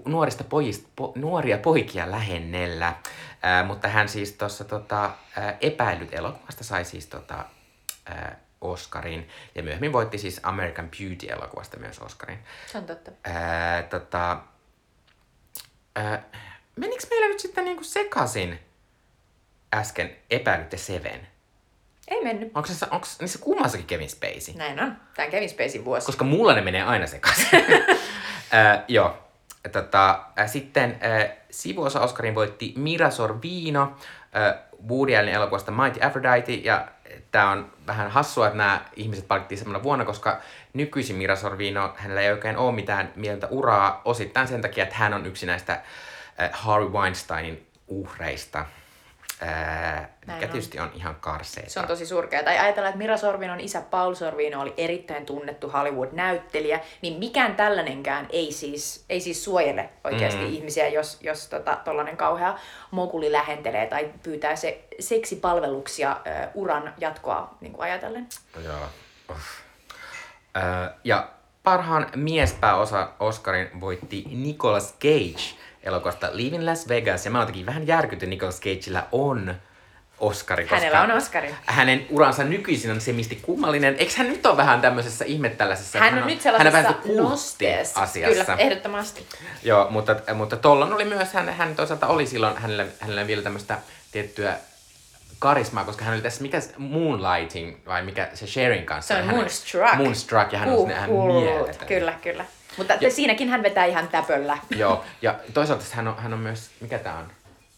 [0.06, 2.95] nuorista pojista, po, nuoria poikia lähennellä.
[3.41, 7.45] Ää, mutta hän siis tuossa tota, ää, epäillyt elokuvasta sai siis tota,
[8.06, 9.30] ää, Oscarin.
[9.56, 12.39] Ja myöhemmin voitti siis American Beauty-elokuvasta myös Oscarin.
[12.71, 13.12] Se on totta.
[13.23, 14.39] Ää, tota,
[15.95, 16.23] ää,
[16.75, 18.60] menikö meillä nyt sitten niinku sekaisin
[19.73, 21.27] äsken epäilyt ja Seven?
[22.08, 22.51] Ei mennyt.
[22.56, 24.56] Onko se, onko niissä kummassakin Kevin Spacey?
[24.56, 24.97] Näin on.
[25.15, 26.06] Tämä on Kevin Spacey vuosi.
[26.06, 27.49] Koska mulla ne menee aina sekaisin.
[28.54, 29.31] äh, joo.
[29.71, 36.54] Tota, sitten äh, sivuosa Oscarin voitti Mira Sorvino äh, Woody Allenin elokuvasta Mighty Aphrodite.
[36.54, 36.88] Ja
[37.32, 40.41] tämä on vähän hassua, että nämä ihmiset palkittiin samana vuonna, koska
[40.74, 45.13] nykyisin Mira Sorvino, hänellä ei oikein ole mitään mieltä uraa osittain sen takia, että hän
[45.13, 48.65] on yksi näistä äh, Harvey Weinsteinin uhreista.
[49.43, 50.39] Äh, mikä on.
[50.39, 51.69] tietysti on ihan karseeta.
[51.69, 52.43] Se on tosi surkea.
[52.43, 58.27] Tai ajatellaan, että Mira Sorvinon isä Paul Sorvino oli erittäin tunnettu Hollywood-näyttelijä, niin mikään tällainenkään
[58.30, 60.54] ei siis, ei siis suojele oikeasti mm.
[60.54, 62.58] ihmisiä, jos, jos tota, tollainen kauhea
[62.91, 68.27] moguli lähentelee tai pyytää se seksipalveluksia ö, uran jatkoa niin kuin ajatellen.
[68.63, 68.86] Joo.
[69.32, 69.45] Uff.
[70.58, 70.63] Öö,
[71.04, 71.30] ja
[71.63, 77.26] parhaan miespääosa Oscarin voitti Nicolas Cage elokuvasta Leaving Las Vegas.
[77.26, 79.56] Ja mä jotenkin vähän järkytyn Nicolas Cageillä on
[80.20, 81.56] Oscari, koska Hänellä on Oscari.
[81.65, 83.96] hänen uransa nykyisin on semisti kummallinen.
[83.98, 86.00] Eikö hän nyt ole vähän tämmöisessä ihme tällaisessa?
[86.00, 88.00] Hän että on nyt hän on sellaisessa vähän nosteessa.
[88.00, 88.46] kultti-asiassa.
[88.46, 89.26] Kyllä, ehdottomasti.
[89.63, 93.78] Joo, mutta, mutta tollon oli myös, hän, hän toisaalta oli silloin, hänellä, hänellä vielä tämmöistä
[94.12, 94.56] tiettyä
[95.39, 99.13] karismaa, koska hän oli tässä, mikä Moonlighting, vai mikä se Sharing kanssa.
[99.13, 99.94] Se on hän- Moonstruck.
[99.96, 101.44] Moonstruck, ja hän on sinne ihan Huhhuh.
[101.44, 101.88] mieletön.
[101.88, 102.46] Kyllä, kyllä.
[102.77, 103.12] Mutta ja.
[103.12, 104.57] siinäkin hän vetää ihan täpöllä.
[104.69, 107.31] Joo, ja toisaalta hän on, hän on myös, mikä tää on?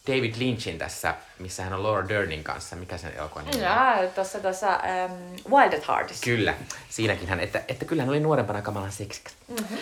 [0.08, 2.76] David Lynchin tässä, missä hän on Laura Dernin kanssa.
[2.76, 4.10] Mikä sen elokuvan nimi on?
[4.16, 6.24] Tuossa tuossa um, Wild at Heartissa.
[6.24, 6.54] Kyllä,
[6.90, 9.34] siinäkin hän, että, että kyllä hän oli nuorempana kamalan seksikäs.
[9.48, 9.78] Mm-hmm.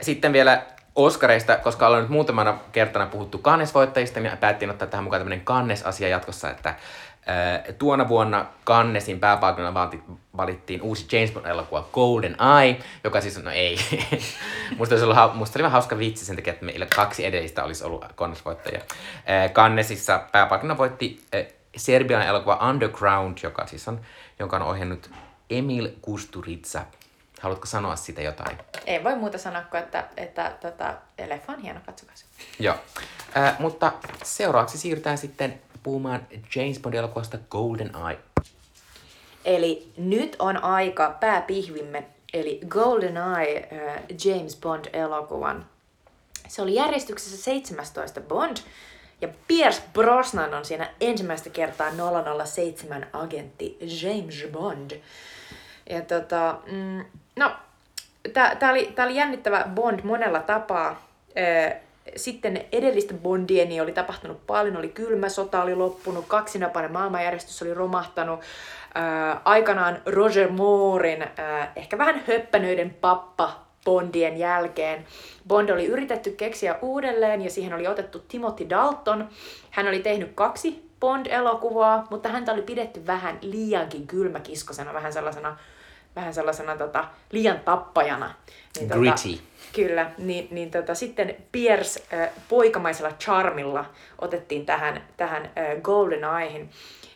[0.00, 0.62] Sitten vielä
[0.96, 6.08] Oscareista, koska ollaan nyt muutamana kertana puhuttu kannesvoittajista, niin päättiin ottaa tähän mukaan tämmöinen kannesasia
[6.08, 6.74] jatkossa, että
[7.78, 9.90] tuona vuonna Cannesin pääpaikalla
[10.36, 13.78] valittiin uusi James Bond-elokuva Golden Eye, joka siis, no ei,
[14.78, 17.84] musta, olisi ollut, musta oli vähän hauska vitsi sen takia, että meillä kaksi edellistä olisi
[17.84, 18.80] ollut Cannes-voittajia.
[19.52, 21.20] Cannesissa pääpaikalla voitti
[21.76, 24.00] Serbian elokuva Underground, joka siis on,
[24.38, 25.10] jonka on ohjannut
[25.50, 26.82] Emil Kusturitsa.
[27.40, 28.58] Haluatko sanoa siitä jotain?
[28.86, 30.94] Ei voi muuta sanoa kuin, että, että tota,
[31.26, 32.24] leffa on hieno, katsokaa se.
[32.58, 32.74] Joo,
[33.36, 33.92] äh, mutta
[34.24, 36.26] seuraavaksi siirrytään sitten puhumaan
[36.56, 38.18] James Bond-elokuvasta Golden Eye.
[39.44, 45.66] Eli nyt on aika pääpihvimme, eli Golden Eye äh, James Bond-elokuvan.
[46.48, 48.56] Se oli järjestyksessä 17 Bond,
[49.20, 51.90] ja Pierce Brosnan on siinä ensimmäistä kertaa
[52.44, 54.90] 007 agentti James Bond.
[55.90, 57.04] Ja tota, mm,
[57.36, 57.52] no,
[58.32, 61.08] tää, oli, tää oli jännittävä Bond monella tapaa.
[62.16, 67.74] Sitten edellistä Bondia niin oli tapahtunut paljon, oli kylmä sota, oli loppunut, kaksinapainen maailmanjärjestys oli
[67.74, 68.40] romahtanut.
[68.94, 75.06] Ää, aikanaan Roger Moorin, ää, ehkä vähän höppänöiden pappa Bondien jälkeen.
[75.48, 79.28] Bond oli yritetty keksiä uudelleen ja siihen oli otettu Timothy Dalton.
[79.70, 85.56] Hän oli tehnyt kaksi Bond-elokuvaa, mutta häntä oli pidetty vähän liiankin kylmäkiskosena, vähän sellaisena,
[86.16, 88.34] vähän sellaisena tota, liian tappajana.
[88.78, 89.28] Niin, tota, Gritty.
[89.28, 93.84] Tota, kyllä, niin, niin tota, sitten Pierce äh, poikamaisella charmilla
[94.18, 96.70] otettiin tähän, tähän äh, Golden Eyehin.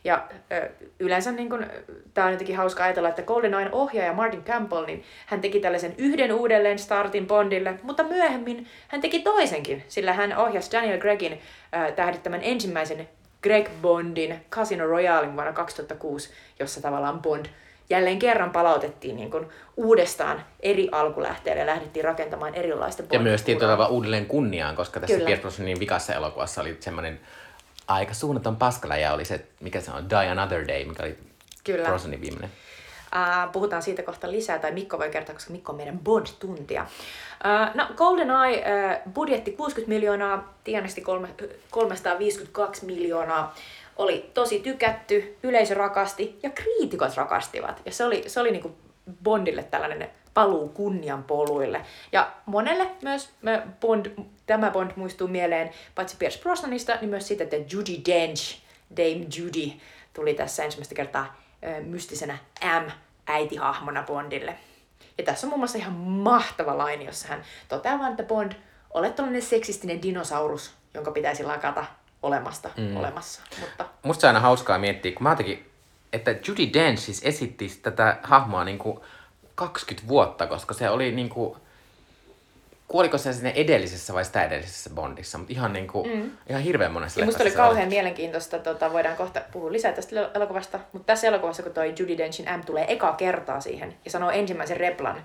[0.04, 1.66] Ja ö, yleensä niin kun,
[2.14, 6.32] tää on jotenkin hauska ajatella, että GoldenEyen ohjaaja Martin Campbell, niin hän teki tällaisen yhden
[6.32, 12.40] uudelleen startin Bondille, mutta myöhemmin hän teki toisenkin, sillä hän ohjasi Daniel Gregin ö, tähdittämän
[12.42, 13.08] ensimmäisen
[13.42, 17.46] Greg Bondin Casino Royalein vuonna 2006, jossa tavallaan Bond
[17.90, 23.72] jälleen kerran palautettiin niin kuin uudestaan eri alkulähteille ja lähdettiin rakentamaan erilaista Ja myös tietyllä
[23.72, 27.20] tavalla uudelleen kunniaan, koska tässä Pierce Brosnanin vikassa elokuvassa oli semmoinen
[27.88, 31.18] aika suunnaton paskaläjä oli se, mikä se on, Die Another Day, mikä oli
[31.64, 31.88] Kyllä.
[31.88, 32.50] Brosnanin viimeinen.
[33.16, 36.82] Uh, puhutaan siitä kohta lisää, tai Mikko voi kertoa, koska Mikko on meidän Bond-tuntija.
[36.82, 41.00] Uh, no, GoldenEye, uh, budjetti 60 miljoonaa, tienesti
[41.70, 43.54] 352 miljoonaa,
[44.00, 47.82] oli tosi tykätty, yleisö rakasti ja kriitikot rakastivat.
[47.84, 48.76] Ja se oli, se oli niinku
[49.22, 51.86] Bondille tällainen paluu kunnian poluille.
[52.12, 53.30] Ja monelle myös
[53.80, 54.06] Bond,
[54.46, 58.58] tämä Bond muistuu mieleen paitsi Pierce Brosnanista, niin myös siitä, että Judy Dench,
[58.96, 59.72] Dame Judy,
[60.12, 61.36] tuli tässä ensimmäistä kertaa
[61.84, 64.56] mystisenä M-äitihahmona Bondille.
[65.18, 68.52] Ja tässä on muun muassa ihan mahtava laini, jossa hän toteaa vaan, että Bond,
[68.90, 71.84] olet tällainen seksistinen dinosaurus, jonka pitäisi lakata
[72.22, 72.96] olemasta mm.
[72.96, 73.42] olemassa.
[73.60, 73.84] Mutta...
[74.02, 75.70] Musta se on aina hauskaa miettiä, kun mä jotenkin,
[76.12, 79.00] että Judy Dench siis esitti tätä hahmoa niin kuin
[79.54, 81.56] 20 vuotta, koska se oli niinku,
[82.88, 86.30] kuoliko se sinne edellisessä vai sitä edellisessä Bondissa, mutta ihan, niinku, mm.
[86.48, 87.94] ihan hirveän monessa ja Musta oli kauhean oli.
[87.94, 92.46] mielenkiintoista, tota, voidaan kohta puhua lisää tästä elokuvasta, mutta tässä elokuvassa, kun toi Judy Denchin
[92.58, 95.22] M tulee ekaa kertaa siihen ja sanoo ensimmäisen replan,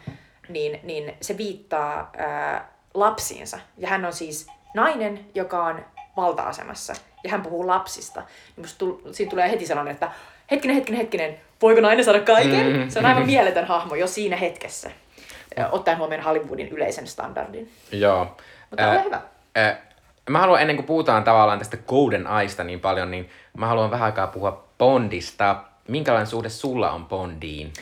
[0.49, 3.59] niin, niin se viittaa ää, lapsiinsa.
[3.77, 5.85] Ja hän on siis nainen, joka on
[6.17, 6.93] valta-asemassa
[7.23, 8.23] ja hän puhuu lapsista.
[8.55, 10.11] Niin tull, siinä tulee heti sellainen, että
[10.51, 12.77] hetkinen, hetkinen, hetkinen, voiko nainen saada kaiken?
[12.77, 12.89] Mm.
[12.89, 14.91] Se on aivan mieletön hahmo jo siinä hetkessä,
[15.71, 17.71] ottaen huomioon Hollywoodin yleisen standardin.
[17.91, 18.37] Joo.
[18.69, 19.21] Mutta äh, hyvä.
[19.57, 19.77] Äh,
[20.29, 24.05] mä haluan, ennen kuin puhutaan tavallaan tästä Golden Aista niin paljon, niin mä haluan vähän
[24.05, 25.63] aikaa puhua Bondista.
[25.87, 27.73] Minkälainen suhde sulla on Bondiin?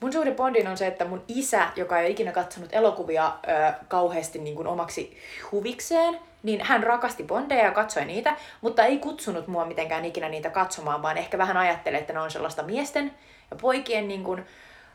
[0.00, 3.72] Mun suhde Bondiin on se, että mun isä, joka ei ole ikinä katsonut elokuvia ö,
[3.88, 5.18] kauheasti niin kuin omaksi
[5.52, 10.50] huvikseen, niin hän rakasti Bondeja ja katsoi niitä, mutta ei kutsunut mua mitenkään ikinä niitä
[10.50, 13.14] katsomaan, vaan ehkä vähän ajattelee, että ne on sellaista miesten
[13.50, 14.46] ja poikien niin kuin,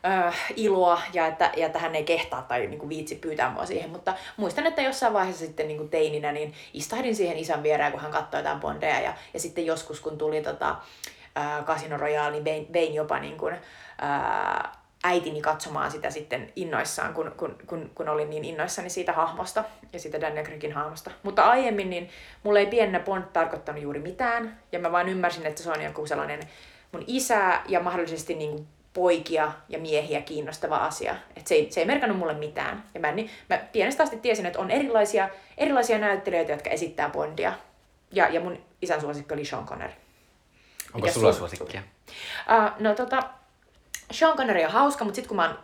[0.06, 3.66] äh, iloa ja että, ja että hän ei kehtaa tai niin kuin viitsi pyytää mua
[3.66, 3.90] siihen.
[3.90, 8.00] Mutta muistan, että jossain vaiheessa sitten niin kuin teininä niin istahdin siihen isän viereen, kun
[8.00, 10.76] hän katsoi jotain Bondeja ja, ja sitten joskus kun tuli tota,
[11.38, 13.54] äh, Casino Royale, niin vein, vein jopa niin kuin,
[14.02, 19.64] äh, äitini katsomaan sitä sitten innoissaan, kun, kun, kun, kun olin niin innoissani siitä hahmosta
[19.92, 21.10] ja siitä Daniel Craigin hahmosta.
[21.22, 22.08] Mutta aiemmin niin
[22.42, 26.06] mulle ei pienenä Bond tarkoittanut juuri mitään, ja mä vaan ymmärsin, että se on joku
[26.06, 26.40] sellainen
[26.92, 31.16] mun isä ja mahdollisesti niin poikia ja miehiä kiinnostava asia.
[31.36, 32.84] Et se, ei, se ei merkannut mulle mitään.
[32.94, 35.28] Ja mä, niin, mä pienestä asti tiesin, että on erilaisia,
[35.58, 37.52] erilaisia näyttelijöitä, jotka esittää Bondia.
[38.12, 39.92] Ja, ja mun isän suosikki oli Sean Connery.
[40.94, 41.82] Onko Mikä sulla suosikkia?
[42.10, 43.22] Uh, no tota,
[44.10, 45.58] Sean Connery on hauska, mutta sitten kun mä oon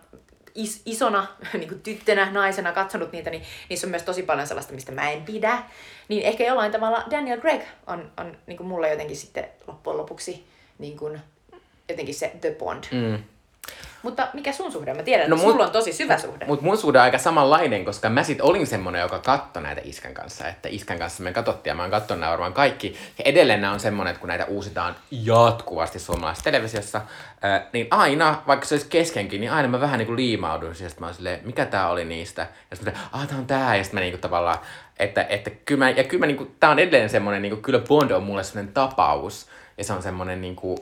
[0.55, 4.75] is, isona niin kuin tyttönä, naisena katsonut niitä, niin niissä on myös tosi paljon sellaista,
[4.75, 5.63] mistä mä en pidä.
[6.09, 10.47] Niin ehkä jollain tavalla Daniel Craig on, on niin kuin mulle jotenkin sitten loppujen lopuksi
[10.79, 11.21] niin kuin,
[11.89, 12.85] jotenkin se The Bond.
[12.93, 13.23] Mm.
[14.03, 14.95] Mutta mikä sun suhde?
[14.95, 16.45] Mä tiedän, No että mun- sulla on tosi syvä suhde.
[16.45, 20.15] Mutta mun suhde on aika samanlainen, koska mä sit olin semmonen, joka katsoi näitä iskän
[20.15, 20.49] kanssa.
[20.49, 22.97] Että iskän kanssa me katsottiin ja mä oon katsonut nämä varmaan kaikki.
[23.19, 27.01] Ja edelleen nämä on semmonen, että kun näitä uusitaan jatkuvasti suomalaisessa televisiossa,
[27.43, 30.75] ää, niin aina, vaikka se olisi keskenkin, niin aina mä vähän niinku liimaudun.
[30.81, 32.47] Ja mä oon silleen, mikä tää oli niistä?
[32.71, 33.77] Ja sitten mä ah tää on tää.
[33.77, 34.59] Ja sitten mä niinku tavallaan,
[34.99, 38.11] että, että kyllä mä, ja kyllä mä niinku, tää on edelleen semmonen, niinku, kyllä Bond
[38.11, 39.47] on mulle semmonen tapaus.
[39.79, 40.79] Ja se on semmonen niinku,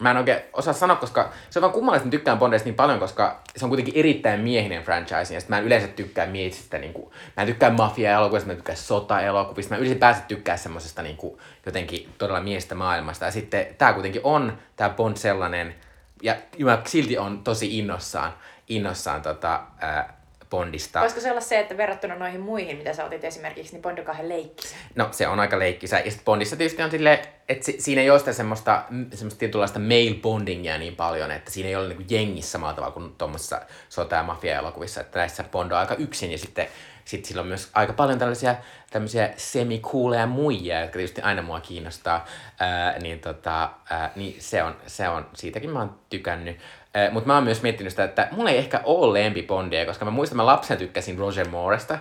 [0.00, 2.98] Mä en oikein osaa sanoa, koska se on vaan kummallista, että tykkään Bondeista niin paljon,
[2.98, 7.10] koska se on kuitenkin erittäin miehinen franchise, ja mä en yleensä tykkää miehistä, niin kuin,
[7.36, 12.14] mä en tykkää mafia-elokuvista, mä en tykkää sota-elokuvista, mä ylipäänsä tykkää semmosesta niin kuin, jotenkin
[12.18, 15.74] todella miestä maailmasta, ja sitten tää kuitenkin on, tää Bond sellainen,
[16.22, 18.34] ja mä silti on tosi innossaan,
[18.68, 20.23] innossaan tota, ää,
[20.58, 21.00] Bondista.
[21.00, 24.04] Voisiko se olla se, että verrattuna noihin muihin, mitä sä otit esimerkiksi, niin Bond on
[24.04, 24.74] kahden leikkis?
[24.94, 25.96] No se on aika leikkisä.
[25.98, 29.38] Ja sitten Bondissa tietysti on silleen, että si- siinä ei ole sitä semmoista, mm, semmoista
[29.38, 33.60] tietynlaista male bondingia niin paljon, että siinä ei ole niinku jengissä samalla tavalla kuin tuommoisissa
[33.88, 36.66] sota- ja mafia-elokuvissa, että näissä Bond on aika yksin ja sitten
[37.04, 38.54] sit sillä on myös aika paljon tällaisia
[38.90, 42.24] tämmöisiä semikuuleja muijia, jotka tietysti aina mua kiinnostaa,
[42.60, 46.58] ää, niin, tota, ää, niin se, on, se on, siitäkin mä oon tykännyt.
[47.12, 50.36] Mutta mä oon myös miettinyt sitä, että mulla ei ehkä ole lempipondia, koska mä muistan,
[50.36, 51.98] mä lapsena tykkäsin Roger Mooresta,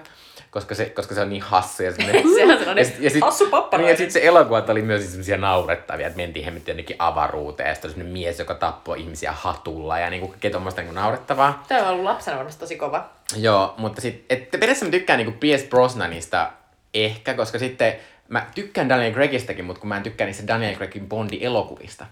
[0.54, 1.92] koska se, koska se on niin hassu ja.
[1.96, 3.86] Se on sellainen hassu papparainen.
[3.86, 7.76] Niin, ja sitten se elokuvat oli myös semmoisia naurettavia, että mentiin hemmetti jonnekin avaruuteen, ja
[7.76, 11.64] sitten oli semmoinen mies, joka tappoi ihmisiä hatulla, ja niinku kaikkea tuommoista niinku naurettavaa.
[11.68, 13.10] Tämä on ollut lapsena varmasti tosi kova.
[13.36, 15.64] Joo, mutta sitten, että periaatteessa mä tykkään niinku P.S.
[15.64, 16.52] Brosnanista
[16.94, 17.96] ehkä, koska sitten
[18.28, 22.06] mä tykkään Daniel Craigistakin, mutta kun mä en tykkää niistä Daniel Craigin Bondi-elokuvista.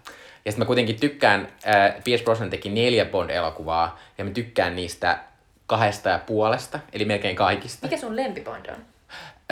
[0.46, 2.22] Ja sitten mä kuitenkin tykkään, äh, P.S.
[2.24, 5.20] Brosnan teki neljä Bond-elokuvaa, ja mä tykkään niistä
[5.72, 7.88] kahdesta ja puolesta, eli melkein kaikista.
[7.88, 8.76] Mikä sun lempibond on?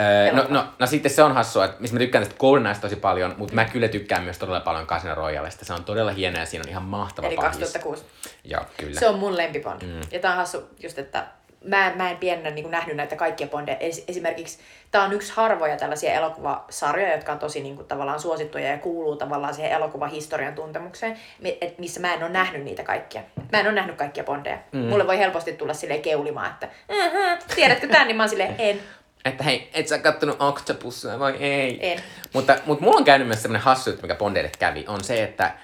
[0.00, 2.96] Öö, no, no, no, sitten se on hassua, että missä mä tykkään tästä GoldenEyesta tosi
[2.96, 5.64] paljon, mutta mä kyllä tykkään myös todella paljon Casino Royalesta.
[5.64, 7.50] Se on todella hieno ja siinä on ihan mahtava Eli pahis.
[7.50, 8.04] 2006.
[8.44, 9.00] Joo, kyllä.
[9.00, 9.82] Se on mun lempibond.
[9.82, 10.00] Mm.
[10.10, 11.26] Ja tää on hassu just, että
[11.64, 13.78] mä, mä en pienenä niin nähnyt näitä kaikkia bondeja.
[13.78, 14.58] Es, esimerkiksi
[14.90, 19.16] tää on yksi harvoja tällaisia elokuvasarjoja, jotka on tosi niin kuin, tavallaan suosittuja ja kuuluu
[19.16, 21.16] tavallaan siihen elokuvahistorian tuntemukseen,
[21.60, 23.22] et missä mä en ole nähnyt niitä kaikkia.
[23.52, 24.58] Mä en ole nähnyt kaikkia bondeja.
[24.72, 24.78] Mm.
[24.80, 28.80] Mulle voi helposti tulla silleen keulimaan, että "Ähä, tiedätkö tän, niin mä oon silleen, en.
[29.24, 31.92] Että hei, et sä kattonut Octopusia vai ei?
[31.92, 32.00] En.
[32.32, 35.54] Mutta, mutta mulla on käynyt myös sellainen hassu mikä Bondeille kävi, on se, että,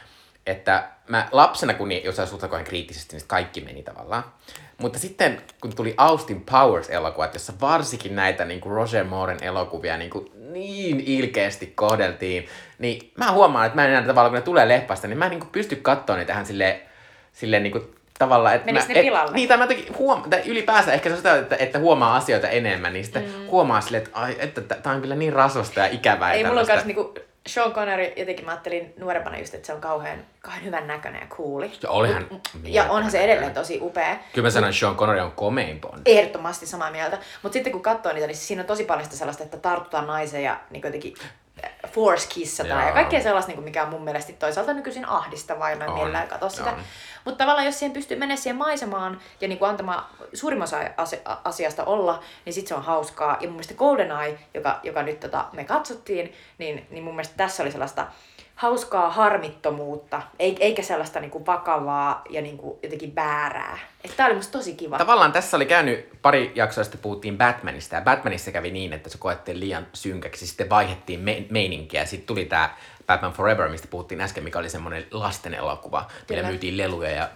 [0.46, 4.24] että mä lapsena, kun niin, jos suhtautuin kriittisesti, niin kaikki meni tavallaan.
[4.78, 10.10] Mutta sitten, kun tuli Austin Powers-elokuvat, jossa varsinkin näitä niin kuin Roger Mooren elokuvia niin,
[10.10, 12.46] kuin niin ilkeästi kohdeltiin,
[12.78, 15.30] niin mä huomaan, että mä en enää tavallaan, kun ne tulee leffasta, niin mä en
[15.30, 16.80] niin kuin pysty katsoa niitä ihan silleen,
[17.32, 19.32] silleen niin kuin tavallaan, että Menis mä, ne et?
[19.32, 19.94] Niin, tai mä jotenkin
[20.30, 23.46] tai ylipäänsä ehkä se on sitä, että, että huomaa asioita enemmän, niin sitten mm.
[23.46, 26.32] huomaa silleen, että, ai, että tämä on kyllä niin rasosta ja ikävää.
[26.32, 26.74] Ei, mulla on tällaista.
[26.74, 30.86] kans niinku Sean Connery, jotenkin mä ajattelin nuorempana just, että se on kauhean, kauhean hyvän
[30.86, 31.72] näköinen ja cooli.
[31.82, 32.26] Ja olihan
[32.64, 34.16] Ja onhan se edelleen tosi upea.
[34.32, 36.02] Kyllä mä sanon, että Sean Connery on komein Bond.
[36.06, 37.18] Ehdottomasti samaa mieltä.
[37.42, 40.42] Mutta sitten kun katsoo niitä, niin siinä on tosi paljon sitä sellaista, että tartutaan naisen
[40.42, 41.14] ja niin jotenkin
[41.96, 42.88] force kissataan Joo.
[42.88, 45.92] ja kaikkea sellaista, niin kuin mikä on mun mielestä toisaalta nykyisin ahdistavaa ja mä en
[45.92, 46.74] mielellään katso sitä.
[47.24, 50.78] Mutta tavallaan jos siihen pystyy menemään siihen maisemaan ja niin kuin antamaan suurimman osa
[51.44, 53.36] asiasta olla, niin sit se on hauskaa.
[53.40, 57.62] Ja mun mielestä GoldenEye, joka, joka nyt tota, me katsottiin, niin, niin mun mielestä tässä
[57.62, 58.06] oli sellaista
[58.56, 63.78] hauskaa harmittomuutta, ei- eikä sellaista niinku vakavaa ja niinku jotenkin väärää.
[64.16, 64.98] Tää oli musta tosi kiva.
[64.98, 69.18] Tavallaan tässä oli käynyt pari jaksoa sitten puhuttiin Batmanista ja Batmanissa kävi niin, että se
[69.18, 70.46] koettiin liian synkäksi.
[70.46, 72.70] Sitten vaihdettiin me- meininkiä sitten tuli tämä
[73.06, 77.28] Batman Forever, mistä puhuttiin äsken, mikä oli semmoinen lasten elokuva, millä myytiin leluja ja.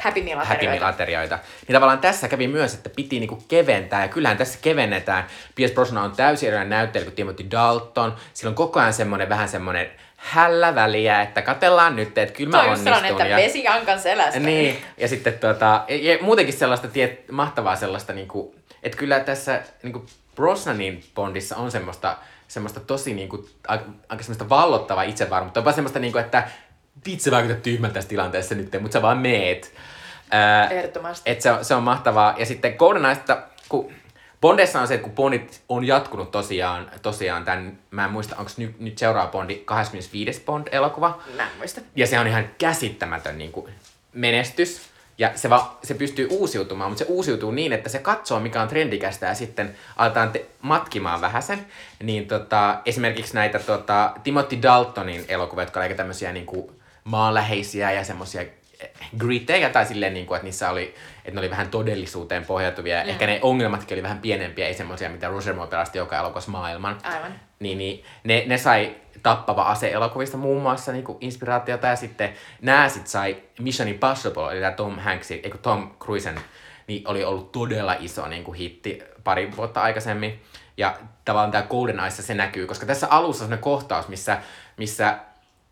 [0.00, 1.38] Happy Meal-aterioita.
[1.68, 5.26] Niin tavallaan tässä kävi myös, että piti niinku keventää, ja kyllähän tässä kevennetään.
[5.54, 8.16] Pierce Brosnan on täysin erilainen näyttelijä kuin Timothy Dalton.
[8.34, 9.90] Sillä on koko ajan semmoinen vähän semmoinen
[10.26, 13.20] hällä väliä, että katellaan nyt, että kyllä mä sellainen, onnistun.
[13.20, 14.40] että ja- vesi ankan selästä.
[14.40, 20.06] niin, ja sitten tota, ja, muutenkin sellaista tiet, mahtavaa sellaista, niinku, että kyllä tässä niinku
[20.34, 22.16] Brosnanin Bondissa on semmoista,
[22.48, 26.48] semmoista tosi niinku, aika, aika semmoista vallottavaa itsevarmuutta, jopa semmoista, niinku, että
[27.06, 29.74] vitsi vaikutat tyhmän tässä tilanteessa nyt, mutta sä vaan meet.
[30.30, 31.30] Ää, Ehdottomasti.
[31.30, 32.34] et se, on, se on mahtavaa.
[32.38, 33.92] Ja sitten GoldenEyesta, kun
[34.40, 38.50] Bondessa on se, että kun Bondit on jatkunut tosiaan, tosiaan tämän, mä en muista, onko
[38.56, 40.42] nyt, nyt seuraava Bondi 25.
[40.46, 41.80] Bond-elokuva, Mä en muista.
[41.96, 43.72] ja se on ihan käsittämätön niin kuin,
[44.12, 44.80] menestys.
[45.18, 48.68] Ja se, va, se pystyy uusiutumaan, mutta se uusiutuu niin, että se katsoo, mikä on
[48.68, 51.66] trendikästä, ja sitten aletaan te- matkimaan vähän sen.
[52.02, 56.70] Niin tota, esimerkiksi näitä tota, Timothy Daltonin elokuvia, jotka oli aika tämmöisiä niin kuin,
[57.04, 58.44] maanläheisiä ja semmoisia
[59.18, 63.02] grittejä, tai silleen, niin kuin, että niissä oli, että ne oli vähän todellisuuteen pohjautuvia.
[63.02, 63.08] Mm.
[63.08, 66.98] Ehkä ne ongelmatkin oli vähän pienempiä, ei semmoisia, mitä Roger Moore pelasti joka elokuvassa maailman
[67.02, 67.40] Aivan.
[67.60, 71.86] niin, niin ne, ne sai tappava ase-elokuvista muun muassa niin kuin inspiraatiota.
[71.86, 76.40] Ja sitten nämä sit sai Mission Impossible, eli Tom Hanks, eikö Tom Cruisen,
[76.86, 80.42] niin oli ollut todella iso niin kuin hitti pari vuotta aikaisemmin.
[80.76, 84.38] Ja tavallaan tämä Golden Eyes se näkyy, koska tässä alussa on kohtaus, missä,
[84.76, 85.18] missä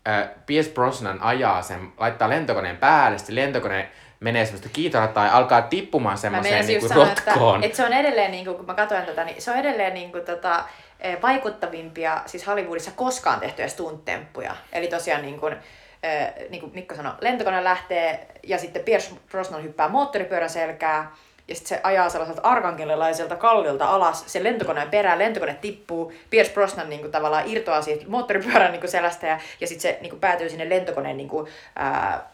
[0.07, 3.89] äh, Pierce Brosnan ajaa sen, laittaa lentokoneen päälle, sitten lentokone
[4.19, 7.63] menee semmoista kiitorataa ja alkaa tippumaan semmoiseen niin kuin sanoa, että, rotkoon.
[7.63, 10.11] että se on edelleen, niin kuin, kun mä katsoin tätä, niin se on edelleen niin
[10.11, 10.63] kuin, tota,
[10.99, 14.55] eh, vaikuttavimpia siis Hollywoodissa koskaan tehtyjä stunt-temppuja.
[14.73, 15.55] Eli tosiaan niin kuin,
[16.03, 21.11] eh, niin kuin Mikko sanoi, lentokone lähtee ja sitten Pierce Brosnan hyppää moottoripyörän selkää
[21.47, 26.89] ja sitten se ajaa sellaiselta arkankelilaiselta kalliolta alas sen lentokoneen perään, lentokone tippuu, Pierce Brosnan
[26.89, 30.19] niin kuin, tavallaan irtoaa siitä moottoripyörän niin kuin, selästä ja, ja sitten se niin kuin,
[30.19, 32.29] päätyy sinne lentokoneen niin kuin, ää,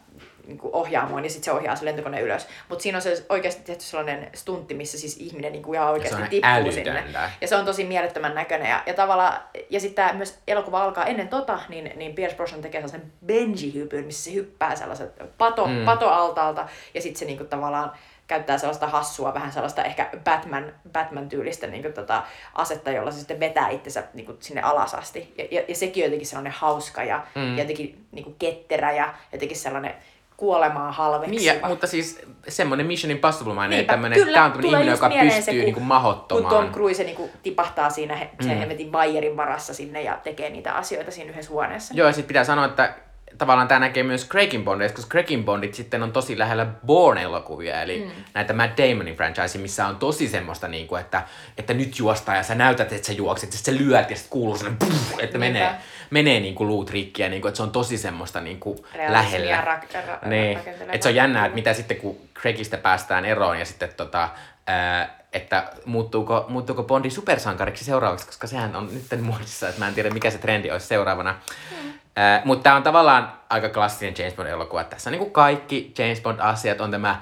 [0.47, 2.47] niin kuin ohjaamoon ja sitten se ohjaa se lentokone ylös.
[2.69, 6.21] Mutta siinä on se oikeasti tehty sellainen stuntti, missä siis ihminen niin kuin ihan oikeasti
[6.21, 7.03] on tippuu älytöntä.
[7.03, 7.29] sinne.
[7.41, 8.69] Ja se on tosi mielettömän näköinen.
[8.69, 12.81] Ja, ja tavallaan, ja sitten myös elokuva alkaa ennen tota, niin, niin Pierce Brosnan tekee
[12.81, 15.85] sellaisen benji-hypyn, missä se hyppää sellaiset pato, mm.
[15.85, 17.91] patoaltaalta ja sitten se niin kuin tavallaan
[18.31, 22.23] käyttää sellaista hassua, vähän sellaista ehkä Batman, Batman-tyylistä niin kuin tota
[22.53, 25.33] asetta, jolla se sitten vetää itsensä niin kuin sinne alas asti.
[25.37, 27.57] Ja, ja, ja sekin on jotenkin sellainen hauska ja, mm.
[27.57, 29.93] ja jotenkin niin kuin ketterä ja jotenkin sellainen
[30.37, 31.39] kuolemaa halveksiva.
[31.39, 35.79] Niin, ja, mutta siis semmoinen Mission Impossible-mainen, että tämmöinen ihminen, joka pystyy se, kun- niinku
[35.79, 36.55] kun mahottomaan.
[36.55, 38.57] Tom Cruise niin kuin tipahtaa siinä he, sen mm.
[38.57, 41.93] hemmetin Bayerin varassa sinne ja tekee niitä asioita siinä yhdessä huoneessa.
[41.97, 42.93] Joo, ja sitten pitää sanoa, että
[43.37, 47.99] tavallaan tämä näkee myös Craigin Bondeissa, koska Craigin Bondit sitten on tosi lähellä Bourne-elokuvia, eli
[47.99, 48.23] mm.
[48.33, 51.23] näitä Matt Damonin franchise, missä on tosi semmoista, niin kuin, että,
[51.57, 54.31] että nyt juostaan ja sä näytät, että sä juokset, ja sitten sä lyöt ja sitten
[54.31, 55.59] kuuluu sellainen, puff, että Niinpä.
[55.59, 55.75] menee,
[56.09, 58.77] menee niin kuin luut rikki, ja niin kuin, että se on tosi semmoista niin kuin
[58.93, 59.77] Realismia lähellä.
[59.77, 60.59] ra- niin.
[60.91, 64.29] että se on jännää, että mitä sitten kun Craigista päästään eroon ja sitten tota,
[64.67, 69.93] ää, että muuttuuko, muuttuuko Bondi supersankariksi seuraavaksi, koska sehän on nyt muodissa, että mä en
[69.93, 71.35] tiedä mikä se trendi olisi seuraavana.
[71.71, 71.93] Mm.
[72.17, 74.83] Äh, mutta tämä on tavallaan aika klassinen James Bond-elokuva.
[74.83, 76.81] Tässä on niinku kaikki James Bond-asiat.
[76.81, 77.21] On tämä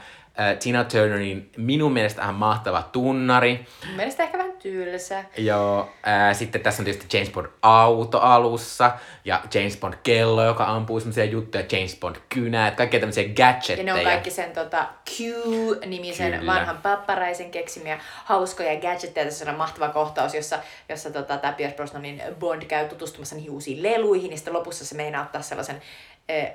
[0.60, 3.66] Tina Turnerin minun mielestä ihan mahtava tunnari.
[3.88, 5.24] Mun mielestä ehkä vähän tylsä.
[5.38, 8.92] Joo, äh, sitten tässä on tietysti James Bond auto alussa
[9.26, 13.84] ja James Bond kello, joka ampuu semmoisia juttuja, James Bond kynät, kaikkea tämmöisiä Ja gadgetteja.
[13.84, 16.54] ne on kaikki sen tota, Q-nimisen Kyllä.
[16.54, 19.26] vanhan papparaisen keksimiä hauskoja gadgetteja.
[19.26, 20.60] Tässä on mahtava kohtaus, jossa,
[20.90, 24.96] jossa tota, tämä Pierce Brosnanin Bond käy tutustumassa niihin uusiin leluihin, ja sitten lopussa se
[24.96, 25.82] meinaa ottaa sellaisen äh,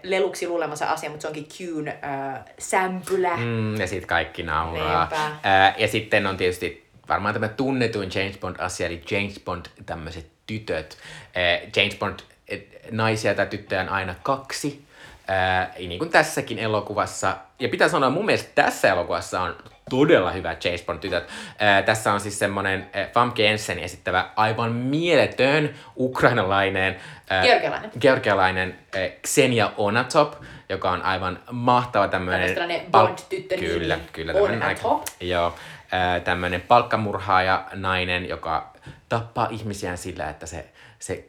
[0.02, 3.36] leluksi luulemansa asian, mutta se onkin Qn äh, sämpylä.
[3.36, 3.76] Mm.
[3.76, 5.10] Ja sitten kaikki nauraa.
[5.42, 10.98] Ää, ja sitten on tietysti varmaan tämä tunnetuin James Bond-asia, eli James Bond tämmöiset tytöt.
[11.34, 12.18] Ää, James Bond
[12.48, 14.84] et, naisia tai tyttöjä on aina kaksi.
[15.28, 17.36] Ää, niin kuin tässäkin elokuvassa.
[17.64, 19.56] Ja pitää sanoa, mun mielestä tässä elokuvassa on
[19.90, 21.28] todella hyvä James Bond-tytöt.
[21.58, 26.96] Ää, tässä on siis semmonen ää, Famke Jensen esittävä aivan mieletön ukrainalainen
[27.30, 27.90] ää, Georgialainen.
[28.00, 30.34] georgialainen ää, Xenia Onatop,
[30.68, 32.56] joka on aivan mahtava tämmöinen...
[32.90, 33.68] Bond-tyttönimi.
[33.68, 34.32] Kyllä, kyllä.
[34.32, 35.02] tämmönen Onatop.
[35.20, 35.54] Joo,
[35.92, 38.72] ää, tämmöinen palkkamurhaaja nainen, joka
[39.08, 40.66] tappaa ihmisiään sillä, että se,
[40.98, 41.28] se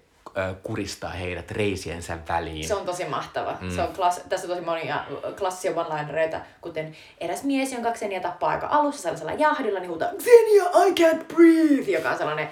[0.64, 2.68] kuristaa heidät reisiensä väliin.
[2.68, 3.58] Se on tosi mahtava.
[3.62, 3.70] Mm.
[3.76, 5.04] Se on klass- tässä on tosi monia
[5.38, 10.64] klassisia one-linereita, kuten eräs mies, jonka Xenia tappaa aika alussa sellaisella jahdilla, niin huutaa Xenia,
[10.64, 12.50] I can't breathe, joka on sellainen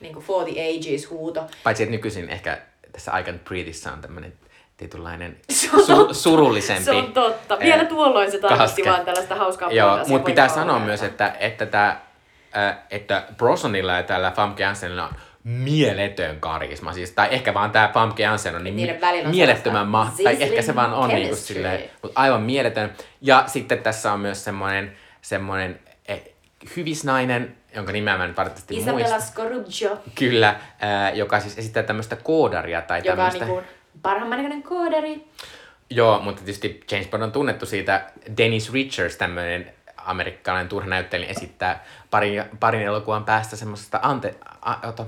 [0.00, 1.44] niin kuin for the ages huuto.
[1.64, 2.58] Paitsi, että nykyisin ehkä
[2.92, 4.32] tässä I Can Breatheissä on tämmöinen
[4.76, 6.84] tietynlainen Se on su- surullisempi.
[6.84, 7.58] Se on totta.
[7.58, 11.66] Vielä ää, tuolloin se tarkoitti vaan tällaista hauskaa Joo, mutta pitää sanoa myös, että, että,
[11.66, 12.06] tää,
[12.56, 15.14] äh, että Brosnanilla ja tällä Famke Janssenilla on
[15.46, 16.92] mieletön karisma.
[16.92, 20.24] Siis, tai ehkä vaan tämä Famke Janssen on niin Niiden välillä on mielettömän sellaista ma-
[20.24, 21.54] Tai ehkä se vaan on niinku chemistry.
[21.54, 22.92] silleen, mutta aivan mieletön.
[23.20, 26.22] Ja sitten tässä on myös semmoinen, semmoinen eh,
[26.76, 29.20] hyvisnainen, jonka nimeä mä en nyt valitettavasti Isabella muista.
[29.32, 33.44] Scorupio, Kyllä, äh, joka siis esittää tämmöistä koodaria tai joka on tämmöistä.
[33.44, 33.64] niin kuin
[34.02, 35.24] parhaimman näköinen kooderi.
[35.90, 38.10] Joo, mutta tietysti James Bond on tunnettu siitä.
[38.36, 44.34] Dennis Richards, tämmöinen amerikkalainen turhanäyttelijä, esittää parin, parin elokuvan päästä semmoisesta ante...
[44.62, 45.06] A, ota,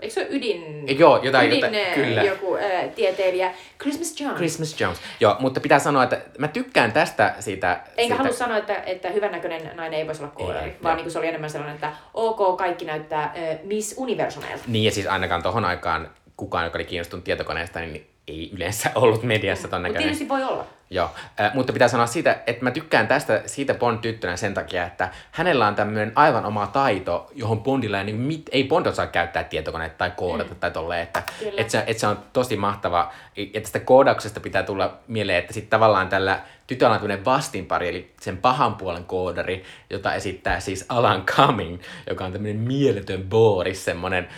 [0.00, 0.84] Eikö se ole ydin...
[0.98, 2.22] Joo, jotain- ydin, jotain- kyllä.
[2.22, 3.54] joku äh, tieteilijä.
[3.80, 4.36] Christmas Jones.
[4.36, 5.00] Christmas Jones.
[5.20, 7.72] Joo, mutta pitää sanoa, että mä tykkään tästä siitä...
[7.72, 10.96] Enkä siitä, halua sanoa, että, että hyvännäköinen nainen ei voisi olla koodari, Ei, vaan joo.
[10.96, 13.32] niin kuin se oli enemmän sellainen, että ok, kaikki näyttää äh,
[13.62, 14.64] Miss Universumeilta.
[14.66, 19.22] Niin, ja siis ainakaan tohon aikaan kukaan, joka oli kiinnostunut tietokoneesta, niin ei yleensä ollut
[19.22, 20.02] mediassa ton Mutta näköinen.
[20.02, 20.66] tietysti voi olla.
[20.90, 21.10] Joo,
[21.40, 25.66] äh, mutta pitää sanoa siitä, että mä tykkään tästä siitä Bond-tyttönä sen takia, että hänellä
[25.66, 29.98] on tämmöinen aivan oma taito, johon Bondilla ei, niin mit, ei Bond osaa käyttää tietokoneetta
[29.98, 30.60] tai koodata mm.
[30.60, 31.22] tai tolleen, että
[31.56, 33.12] et se, et se on tosi mahtava.
[33.54, 38.14] Ja tästä koodauksesta pitää tulla mieleen, että sitten tavallaan tällä tytöllä on tämmöinen vastinpari, eli
[38.20, 44.28] sen pahan puolen koodari, jota esittää siis Alan Cumming, joka on tämmöinen mieletön Boris, semmoinen...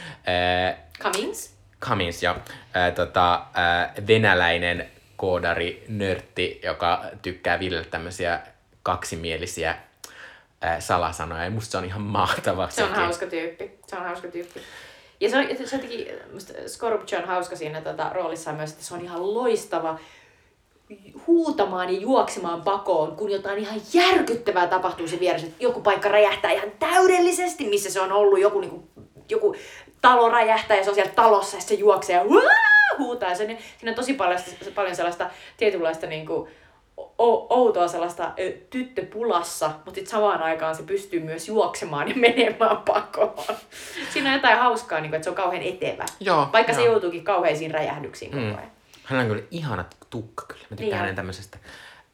[0.68, 1.57] Äh, Cummings?
[1.80, 2.36] Cummins jo,
[2.74, 8.40] ää, tota, ää, venäläinen koodari, nörtti, joka tykkää viljellä tämmöisiä
[8.82, 9.76] kaksimielisiä
[10.60, 11.44] ää, salasanoja.
[11.44, 12.68] Ja musta se on ihan mahtava.
[12.68, 13.02] Se on sekin.
[13.02, 13.78] hauska tyyppi.
[13.86, 14.60] Se on hauska tyyppi.
[15.20, 16.52] Ja se, on, se teki, musta
[17.18, 19.98] on hauska siinä tota, roolissaan myös, että se on ihan loistava
[21.26, 25.46] huutamaan ja juoksemaan pakoon, kun jotain ihan järkyttävää tapahtuu se vieressä.
[25.46, 28.40] Että joku paikka räjähtää ihan täydellisesti, missä se on ollut.
[28.40, 28.88] Joku, niinku,
[29.28, 29.56] joku
[30.00, 32.24] talo räjähtää ja se on siellä talossa ja se juoksee ja
[32.98, 33.28] huutaa.
[33.28, 34.40] Ja se, siinä on tosi paljon,
[34.74, 36.48] paljon sellaista tietynlaista niinku,
[37.18, 42.76] o- outoa sellaista ö, tyttöpulassa, mutta sitten samaan aikaan se pystyy myös juoksemaan ja menemään
[42.86, 43.34] pakoon.
[44.12, 46.04] Siinä on jotain hauskaa, niin kuin, että se on kauhean etevä.
[46.20, 46.90] Joo, Vaikka se joo.
[46.92, 48.54] joutuukin kauheisiin räjähdyksiin koko Mm.
[48.58, 48.70] ajan.
[49.04, 50.60] Hän on kyllä ihana tukka kyllä.
[50.62, 51.00] Mä Niin tykkään on.
[51.00, 51.58] hänen tämmöisestä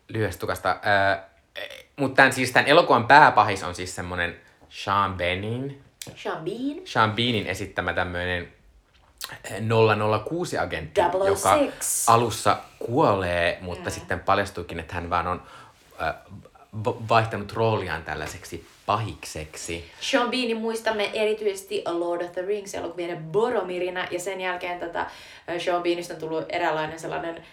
[0.09, 0.71] lyhyestä tukasta.
[0.71, 1.19] Äh,
[1.97, 4.37] mutta tämän, siis tämän elokuvan pääpahis on siis semmonen
[4.69, 5.84] Sean Benin,
[6.17, 6.81] Sean Bean.
[6.87, 8.49] Sean Beanin esittämä tämmöinen
[9.49, 11.27] 006-agentti, 006.
[11.27, 11.59] joka
[12.07, 13.95] alussa kuolee, mutta Mm.
[13.95, 15.43] sitten paljastuikin, että hän vaan on
[16.03, 16.15] äh,
[16.85, 19.91] va- vaihtanut rooliaan tällaiseksi pahikseksi.
[20.01, 25.01] Sean Beanin muistamme erityisesti A Lord of the Rings elokuvien Boromirina ja sen jälkeen tätä
[25.01, 25.11] äh,
[25.59, 27.45] Sean Beanista on tullut eräänlainen sellainen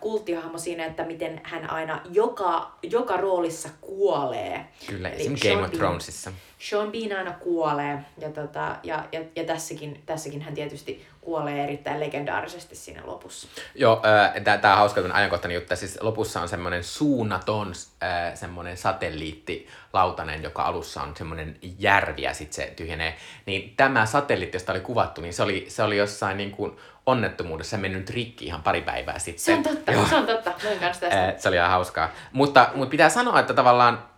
[0.00, 4.64] kulttihahmo siinä, että miten hän aina joka, joka roolissa kuolee.
[4.86, 6.32] Kyllä, Eli esimerkiksi Game of Bean- Thronesissa.
[6.58, 12.00] Sean Bean aina kuolee ja, tota, ja, ja, ja tässäkin, tässäkin hän tietysti kuolee erittäin
[12.00, 13.48] legendaarisesti siinä lopussa.
[13.74, 14.02] Joo,
[14.46, 15.76] äh, tämä on hauska ajankohtainen juttu.
[15.76, 22.54] Siis lopussa on semmoinen suunnaton äh, semmoinen satelliittilautanen, joka alussa on semmoinen järvi ja sitten
[22.54, 23.16] se tyhjenee.
[23.46, 27.78] Niin tämä satelliitti, josta oli kuvattu, niin se oli, se oli jossain niin kuin onnettomuudessa
[27.78, 29.44] mennyt rikki ihan pari päivää sitten.
[29.44, 30.06] Se on totta, Joo.
[30.06, 30.50] se on totta.
[30.50, 31.28] Kanssa tästä.
[31.28, 32.10] Äh, se oli ihan hauskaa.
[32.32, 34.17] Mutta, mutta pitää sanoa, että tavallaan äh,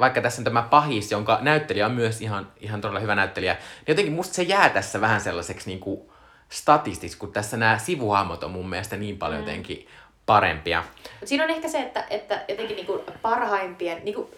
[0.00, 3.84] vaikka tässä on tämä pahis, jonka näyttelijä on myös ihan, ihan todella hyvä näyttelijä, niin
[3.88, 6.00] jotenkin musta se jää tässä vähän sellaiseksi niin kuin
[6.48, 9.88] statistiksi, kun tässä nämä sivuhahmot on mun mielestä niin paljon jotenkin
[10.26, 10.84] parempia.
[11.24, 14.30] Siinä on ehkä se, että, että jotenkin niinku parhaimpien, niinku,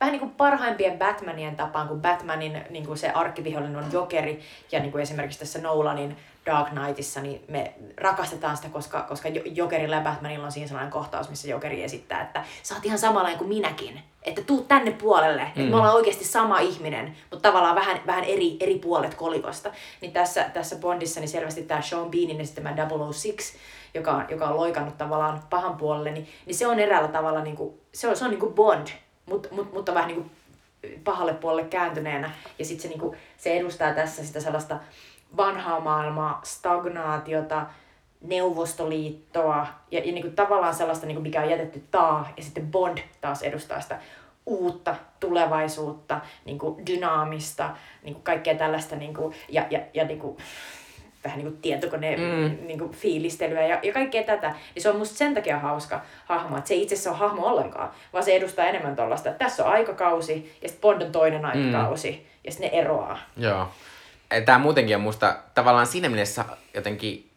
[0.00, 4.40] vähän niin kuin parhaimpien Batmanien tapaan, kun Batmanin niin kuin se arkkivihollinen on Jokeri,
[4.72, 6.16] ja niin kuin esimerkiksi tässä Nolanin
[6.48, 10.92] Dark Knightissa, niin me rakastetaan sitä, koska, koska Jo- Jokerilla ja Batmanilla on siinä sellainen
[10.92, 15.42] kohtaus, missä Jokeri esittää, että sä oot ihan samanlainen kuin minäkin, että tuu tänne puolelle,
[15.42, 15.48] mm.
[15.48, 19.70] että me ollaan oikeasti sama ihminen, mutta tavallaan vähän, vähän eri, eri puolet kolikosta.
[20.00, 22.74] Niin tässä, tässä Bondissa niin selvästi tämä Sean Beanin esittämä
[23.06, 23.58] 006,
[23.94, 27.56] joka on, joka on loikannut tavallaan pahan puolelle, niin, niin se on eräällä tavalla, niin
[27.56, 28.86] kuin, se on, se on niin kuin Bond,
[29.26, 30.30] mutta mut, mutta vähän niin kuin
[31.04, 32.30] pahalle puolelle kääntyneenä.
[32.58, 34.78] Ja sitten se, niin kuin, se edustaa tässä sitä sellaista
[35.36, 37.66] vanhaa maailmaa, stagnaatiota,
[38.20, 42.28] Neuvostoliittoa ja, ja niin kuin tavallaan sellaista, niin kuin mikä on jätetty taa.
[42.36, 43.98] Ja sitten Bond taas edustaa sitä
[44.48, 47.70] uutta tulevaisuutta, niin kuin dynaamista,
[48.02, 50.36] niin kuin kaikkea tällaista niin kuin, ja, ja, ja niin kuin,
[51.24, 52.66] vähän niin kuin tietokone mm.
[52.66, 56.56] niin kuin fiilistelyä ja, ja kaikkea tätä, niin se on musta sen takia hauska hahmo,
[56.56, 59.64] että se ei itse asiassa ole hahmo ollenkaan, vaan se edustaa enemmän tuollaista, että tässä
[59.64, 62.40] on aikakausi ja sitten Bond on toinen aikakausi mm.
[62.44, 63.18] ja sitten ne eroaa.
[63.36, 63.68] Joo.
[64.44, 67.30] Tämä muutenkin on musta tavallaan siinä mielessä jotenkin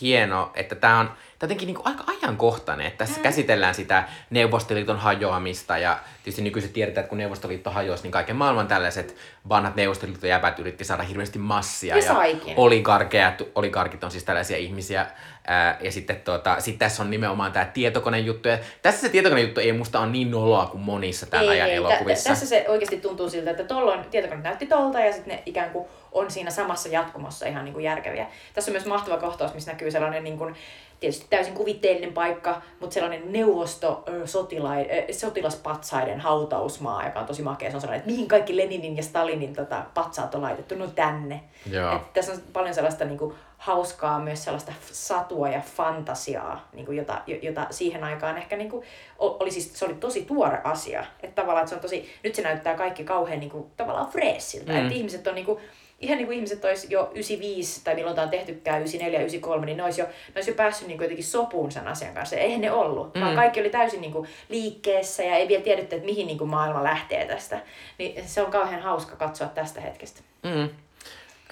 [0.00, 1.10] hieno, että tämä on
[1.42, 7.08] jotenkin niinku aika ajankohtainen, että tässä käsitellään sitä Neuvostoliiton hajoamista ja tietysti nykyisin tiedetään, että
[7.08, 9.16] kun Neuvostoliitto hajosi, niin kaiken maailman tällaiset
[9.48, 12.14] vanhat Neuvostoliiton jäbät yritti saada hirveästi massia ja
[12.56, 15.06] oligarkeja, oligarkit on siis tällaisia ihmisiä.
[15.50, 18.48] Ää, ja sitten tuota, sit tässä on nimenomaan tämä tietokonejuttu.
[18.48, 22.30] Ja tässä se tietokonejuttu ei musta ole niin noloa kuin monissa tämän ajan tä- elokuvissa.
[22.30, 25.88] tässä se oikeasti tuntuu siltä, että tuolloin tietokone näytti tolta ja sitten ne ikään kuin
[26.12, 28.26] on siinä samassa jatkumossa ihan niin kuin järkeviä.
[28.54, 30.54] Tässä on myös mahtava kohtaus, missä näkyy sellainen niin kuin,
[31.00, 37.70] tietysti täysin kuvitteellinen paikka, mutta sellainen neuvosto sotilai, sotilaspatsaiden hautausmaa, joka on tosi makea.
[37.70, 41.40] Se on sellainen, että mihin kaikki Leninin ja Stalinin tota, patsaat on laitettu, no tänne.
[41.70, 41.96] Joo.
[41.96, 46.98] Et tässä on paljon sellaista niin kuin, hauskaa, myös sellaista satua ja fantasiaa, niin kuin,
[46.98, 48.86] jota, jo- jota siihen aikaan ehkä niin kuin,
[49.18, 51.04] oli siis, se oli tosi tuore asia.
[51.22, 54.72] Että tavallaan että se on tosi, nyt se näyttää kaikki kauhean niin kuin, tavallaan freessiltä.
[54.72, 54.78] Mm.
[54.78, 55.58] Että ihmiset on niin kuin,
[56.00, 59.76] ihan niin kuin ihmiset olisi jo 95 tai milloin tämä on tehtykään, 94, 93, niin
[59.76, 62.36] ne olisi jo, ne olisi jo päässyt niin kuin jotenkin sopuun sen asian kanssa.
[62.36, 63.20] Ja eihän ne ollut, mm.
[63.20, 66.50] vaan kaikki oli täysin niin kuin liikkeessä ja ei vielä tiedetty, että mihin niin kuin
[66.50, 67.60] maailma lähtee tästä.
[67.98, 70.20] Niin se on kauhean hauska katsoa tästä hetkestä.
[70.42, 70.68] Mm.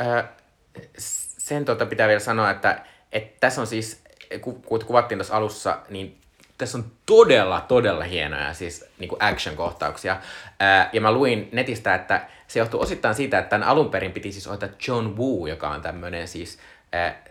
[0.00, 0.24] Ö,
[1.38, 2.80] sen tuota pitää vielä sanoa, että,
[3.12, 4.02] että tässä on siis,
[4.40, 6.20] ku, kun kuvattiin tuossa alussa, niin
[6.58, 10.16] tässä on todella, todella hienoja siis niin kuin action-kohtauksia.
[10.60, 14.32] Ää, ja mä luin netistä, että se johtuu osittain siitä, että tämän alun perin piti
[14.32, 16.58] siis ohjata John Woo, joka on tämmöinen siis
[16.92, 17.22] ää,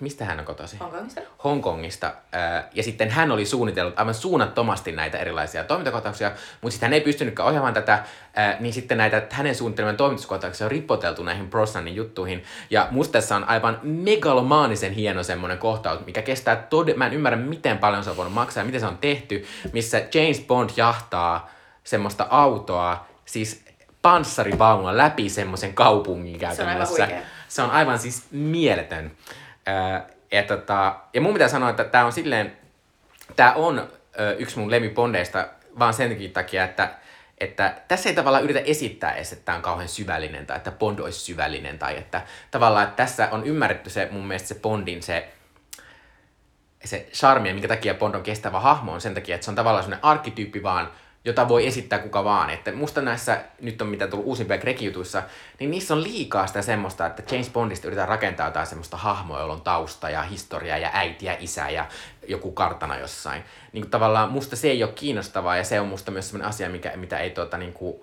[0.00, 0.78] mistä hän on kotoisin?
[0.78, 1.20] Hongkongista?
[1.44, 2.14] Hongkongista.
[2.32, 7.00] Ää, Ja sitten hän oli suunnitellut aivan suunnattomasti näitä erilaisia toimintakohtauksia, mutta sitten hän ei
[7.00, 8.04] pystynytkään ohjaamaan tätä,
[8.36, 12.44] ää, niin sitten näitä hänen suunnitelmien toimituskohtauksia on ripoteltu näihin Brosnanin juttuihin.
[12.70, 17.38] Ja musta tässä on aivan megalomaanisen hieno semmoinen kohtaus, mikä kestää tod- Mä en ymmärrä,
[17.38, 21.50] miten paljon se on voinut maksaa ja miten se on tehty, missä James Bond jahtaa
[21.84, 23.61] semmoista autoa, siis
[24.02, 27.06] panssarivaunulla läpi semmoisen kaupungin käytännössä.
[27.06, 27.22] huikea.
[27.48, 29.12] Se on aivan siis mieletön.
[29.68, 30.00] Öö,
[30.32, 32.56] ja, tota, ja mun pitää sanoa, että tämä on silleen,
[33.36, 33.88] tämä on
[34.20, 35.48] ö, yksi mun lemmipondeista
[35.78, 36.94] vaan sen takia, että,
[37.38, 40.98] että tässä ei tavallaan yritä esittää edes, että tämä on kauhean syvällinen tai että Bond
[40.98, 45.28] olisi syvällinen tai että tavallaan että tässä on ymmärretty se mun mielestä se Bondin se
[46.84, 49.54] se charmi ja minkä takia Bond on kestävä hahmo on sen takia, että se on
[49.54, 50.90] tavallaan sellainen arkkityyppi vaan,
[51.24, 52.50] jota voi esittää kuka vaan.
[52.50, 55.22] Että musta näissä, nyt on mitä tullut uusimpia Greg-jutuissa,
[55.58, 59.52] niin niissä on liikaa sitä semmoista, että James Bondista yritetään rakentaa jotain semmoista hahmoa, jolla
[59.52, 61.86] on tausta ja historia ja äiti ja isä ja
[62.28, 63.44] joku kartana jossain.
[63.72, 66.68] Niin kuin tavallaan musta se ei ole kiinnostavaa ja se on musta myös semmoinen asia,
[66.68, 67.96] mikä, mitä ei tuota niin kuin,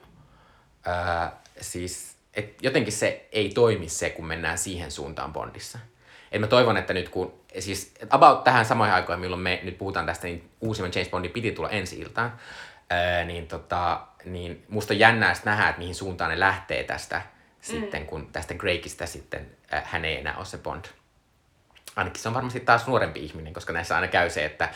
[0.85, 5.79] ää, siis, et jotenkin se ei toimi se, kun mennään siihen suuntaan Bondissa.
[6.31, 10.05] Et mä toivon, että nyt kun, siis about tähän samoihin aikoihin, milloin me nyt puhutaan
[10.05, 12.33] tästä, niin uusimman James Bondin piti tulla ensi iltaan,
[12.89, 17.23] ää, niin, tota, niin musta on jännää nähdä, että mihin suuntaan ne lähtee tästä mm.
[17.61, 20.85] sitten, kun tästä Gregistä sitten ää, hän ei enää ole se Bond.
[21.95, 24.69] Ainakin se on varmasti taas nuorempi ihminen, koska näissä aina käy se, että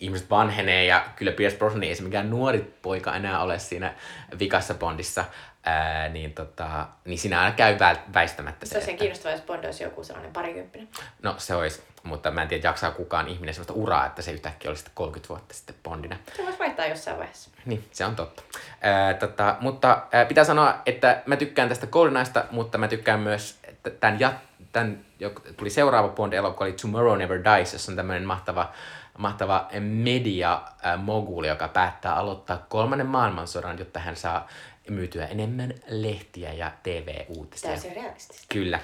[0.00, 3.94] ihmiset vanhenee ja kyllä Pierce Brosnan ei se mikään nuori poika enää ole siinä
[4.38, 5.24] vikassa Bondissa,
[5.64, 8.76] ää, niin, tota, niin siinä aina käy vä- väistämättä Se se.
[8.76, 10.88] olisi että- kiinnostavaa, jos Bond olisi joku sellainen parikymppinen.
[11.22, 14.70] No se olisi, mutta mä en tiedä jaksaa kukaan ihminen sellaista uraa, että se yhtäkkiä
[14.70, 16.16] olisi sitten 30 vuotta sitten Bondina.
[16.36, 17.50] Se voisi vaihtaa jossain vaiheessa.
[17.66, 18.42] Niin, se on totta.
[18.80, 23.58] Ää, tota, mutta ää, pitää sanoa, että mä tykkään tästä GoldenEyesta, mutta mä tykkään myös
[23.64, 24.32] että tämän, ja,
[24.72, 28.72] tämän joka tuli seuraava Bond-elokuva, oli Tomorrow Never Dies, jossa on tämmöinen mahtava,
[29.18, 34.48] mahtava media ää, moguli, joka päättää aloittaa kolmannen maailmansodan, jotta hän saa
[34.90, 37.70] myytyä enemmän lehtiä ja TV-uutisia.
[37.70, 38.46] Täysin realistista.
[38.48, 38.80] Kyllä.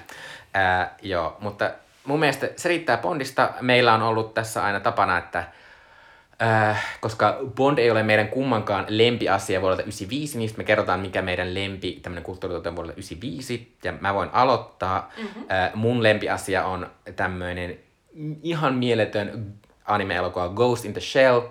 [0.53, 1.71] Ää, joo, mutta
[2.05, 3.53] mun mielestä se riittää Bondista.
[3.61, 5.43] Meillä on ollut tässä aina tapana, että
[6.41, 11.53] äh, koska Bond ei ole meidän kummankaan lempiasia vuodelta 95, niin me kerrotaan, mikä meidän
[11.53, 13.75] lempi tämmöinen kulttuurituote on vuodelta 95.
[13.83, 15.11] Ja mä voin aloittaa.
[15.17, 15.45] Mm-hmm.
[15.51, 17.79] Äh, mun lempiasia on tämmöinen
[18.43, 19.53] ihan mieletön
[19.85, 21.41] anime-elokuva Ghost in the Shell,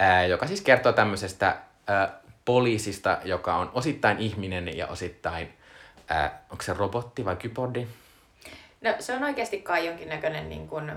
[0.00, 5.48] äh, joka siis kertoo tämmöisestä äh, poliisista, joka on osittain ihminen ja osittain,
[6.10, 7.86] äh, onko se robotti vai kybordi?
[8.80, 10.92] No se on oikeasti kai jonkinnäköinen niin kuin,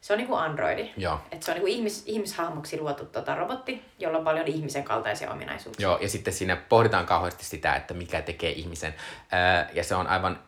[0.00, 0.90] se on niin kuin androidi.
[0.96, 1.20] Joo.
[1.32, 5.30] Et se on niin kuin ihmis, ihmishahmoksi luotu tota, robotti, jolla on paljon ihmisen kaltaisia
[5.30, 5.88] ominaisuuksia.
[5.88, 8.94] Joo, ja sitten siinä pohditaan kauheasti sitä, että mikä tekee ihmisen.
[9.30, 10.42] Ää, ja se on aivan,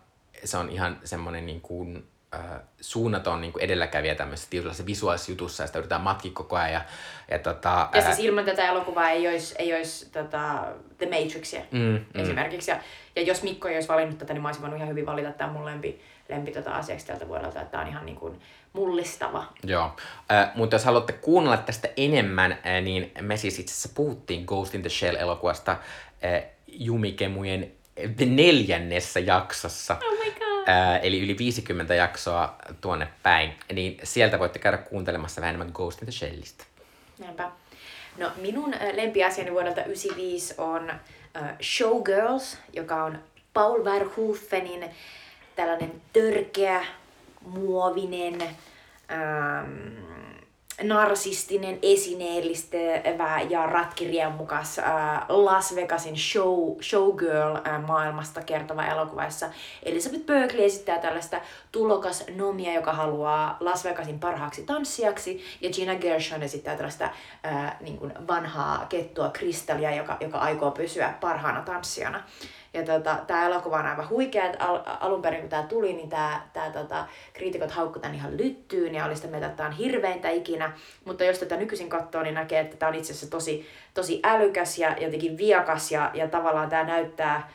[0.45, 5.63] se on ihan semmoinen niin kuin, ää, suunnaton niin kuin edelläkävijä tämmöisessä tietynlaisessa visuaalisessa jutussa,
[5.63, 6.73] ja sitä yritetään matkia koko ajan.
[6.73, 6.81] Ja,
[7.31, 10.67] ja, tota, Ja siis ilman tätä elokuvaa ei olisi, ei olisi tota,
[10.99, 12.21] The Matrixia Mm, mm, mm.
[12.23, 12.71] esimerkiksi.
[12.71, 12.81] Ja,
[13.17, 15.53] ja jos Mikko ei olisi valinnut tätä, niin mä olisin voinut ihan hyvin valita tämän
[15.53, 17.61] mun lempi, lempi tota asiaksi tältä vuodelta.
[17.61, 18.41] Että tämä on ihan niin kuin
[18.73, 19.45] mullistava.
[19.65, 19.97] Joo,
[20.33, 24.75] äh, mutta jos haluatte kuunnella tästä enemmän, äh, niin me siis itse asiassa puhuttiin Ghost
[24.75, 27.73] in the Shell-elokuvasta äh, Jumikemujen
[28.27, 29.97] neljännessä jaksossa.
[30.07, 30.50] Oh my god.
[30.69, 33.55] Äh, eli yli 50 jaksoa tuonne päin.
[33.73, 36.65] Niin sieltä voitte käydä kuuntelemassa vähän enemmän Ghost in the Shellistä.
[37.19, 37.51] Näinpä.
[38.19, 43.19] No minun lempiasiani vuodelta 95 on äh, Showgirls, joka on
[43.55, 44.85] Paul Verhoevenin
[45.57, 46.85] tällainen törkeä,
[47.41, 48.43] muovinen,
[50.83, 54.87] narsistinen, esineellistävä ja ratkiriemukas äh,
[55.29, 59.51] Las Vegasin show, showgirl-maailmasta kertova elokuva, jossa
[59.83, 61.41] Elizabeth Berkley esittää tällaista
[61.73, 67.05] tulokas nomia, joka haluaa Las Vegasin parhaaksi tanssijaksi, ja Gina Gershon esittää tällaista
[67.47, 72.23] äh, niin kuin vanhaa kettua kristallia, joka, joka aikoo pysyä parhaana tanssijana.
[72.75, 76.09] Ja tota, tämä elokuva on aivan huikea, että al- alun perin kun tämä tuli, niin
[76.09, 79.75] tämä tää, tota, kriitikot haukku tämän ihan lyttyyn ja oli sitä mieltä, että tämä on
[79.75, 80.73] hirveintä ikinä.
[81.05, 84.79] Mutta jos tätä nykyisin katsoo, niin näkee, että tämä on itse asiassa tosi, tosi älykäs
[84.79, 87.51] ja jotenkin viakas ja, ja tavallaan tämä näyttää,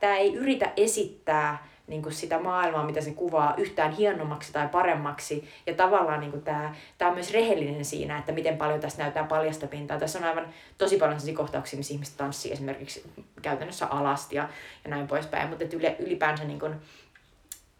[0.00, 5.48] tämä ei yritä esittää niin kuin sitä maailmaa, mitä se kuvaa, yhtään hienommaksi tai paremmaksi.
[5.66, 9.66] Ja tavallaan niin tämä, tämä on myös rehellinen siinä, että miten paljon tässä näyttää paljasta
[9.66, 9.98] pintaa.
[9.98, 13.12] Tässä on aivan tosi paljon sellaisia kohtauksia, missä ihmiset tanssii esimerkiksi
[13.42, 14.48] käytännössä alasti ja,
[14.84, 15.48] ja näin poispäin.
[15.48, 15.64] Mutta
[15.98, 16.74] ylipäänsä niin kuin,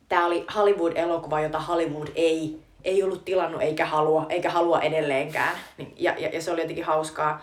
[0.08, 5.56] tämä oli Hollywood-elokuva, jota Hollywood ei, ei ollut tilannut eikä halua, eikä halua edelleenkään.
[5.78, 7.42] Niin- Ja, ja, ja se oli jotenkin hauskaa.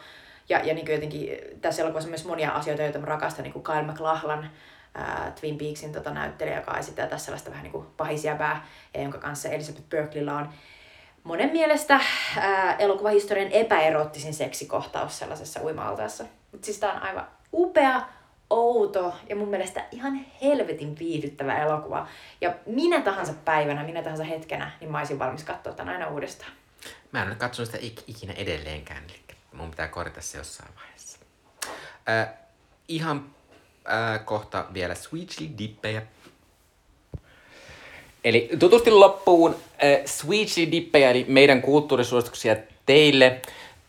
[0.50, 1.30] Ja, ja niin jotenkin
[1.62, 4.50] tässä elokuvassa on myös monia asioita, joita mä rakastan, niin kuin Kyle MacLachlan
[4.94, 9.18] ää, Twin Peaksin tota, näyttelijä, joka esittää tässä sellaista vähän niin kuin pahisjäbää, ja jonka
[9.18, 10.50] kanssa Elizabeth Berkleylla on
[11.24, 12.00] monen mielestä
[12.38, 16.24] ää, elokuvahistorian epäerottisin seksikohtaus sellaisessa uima-altaassa.
[16.52, 18.02] Mutta siis tää on aivan upea,
[18.50, 22.08] outo ja mun mielestä ihan helvetin viihdyttävä elokuva.
[22.42, 26.52] Ja minä tahansa päivänä, minä tahansa hetkenä, niin mä olisin valmis katsoa tämän aina uudestaan.
[27.12, 29.20] Mä en ole katsonut sitä ik- ikinä edelleenkään, eli
[29.54, 31.20] mun pitää korjata se jossain vaiheessa.
[32.10, 32.34] Äh,
[32.88, 33.26] ihan
[33.90, 36.02] äh, kohta vielä Sweetly Dippejä.
[38.24, 42.56] Eli tutusti loppuun äh, Sweetly Dippejä, eli meidän kulttuurisuosituksia
[42.86, 43.42] teille.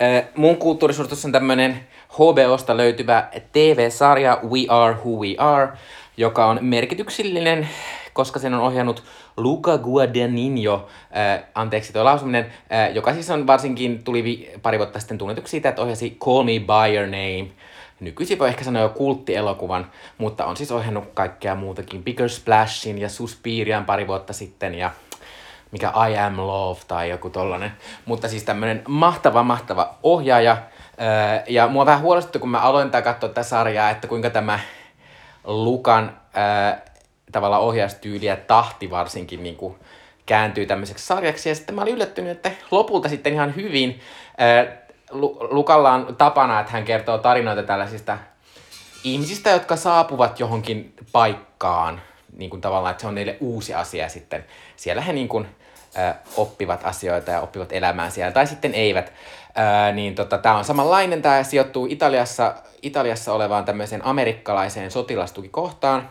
[0.03, 5.69] Äh, mun kulttuurisuositus on tämmönen HBOsta löytyvä TV-sarja We Are Who We Are,
[6.17, 7.69] joka on merkityksellinen,
[8.13, 9.03] koska sen on ohjannut
[9.37, 10.75] Luca Guadagnino,
[11.17, 15.51] äh, anteeksi tuo lausuminen, äh, joka siis on varsinkin, tuli vi- pari vuotta sitten tunnetuksi
[15.51, 17.49] siitä, että ohjasi Call Me By Your Name,
[18.05, 23.09] nykyisin voi ehkä sanoa jo kulttielokuvan, mutta on siis ohjannut kaikkea muutakin, Bigger Splashin ja
[23.09, 24.91] Suspirian pari vuotta sitten ja
[25.73, 27.73] mikä I Am Love tai joku tollanen.
[28.05, 30.57] Mutta siis tämmönen mahtava, mahtava ohjaaja.
[31.01, 34.59] Öö, ja mua vähän huolestutti, kun mä aloin tää katsoa tätä sarjaa, että kuinka tämä
[35.45, 36.79] Lukan öö,
[37.33, 39.75] tavallaan ohjaustyyli ja tahti varsinkin niin kuin
[40.27, 41.49] kääntyy tämmöiseksi sarjaksi.
[41.49, 44.01] Ja sitten mä olin yllättynyt, että lopulta sitten ihan hyvin
[44.41, 44.82] öö,
[45.51, 48.19] Lukalla on tapana, että hän kertoo tarinoita tällaisista
[49.05, 52.03] ihmisistä, jotka saapuvat johonkin paikkaan,
[52.37, 54.45] niin kuin tavallaan, että se on niille uusi asia sitten.
[54.77, 55.47] Siellä he niin kuin,
[55.99, 59.13] ö, oppivat asioita ja oppivat elämään siellä, tai sitten eivät.
[59.89, 66.09] Ö, niin tota, tämä on samanlainen, tämä sijoittuu Italiassa, Italiassa olevaan tämmöiseen amerikkalaiseen sotilastukikohtaan,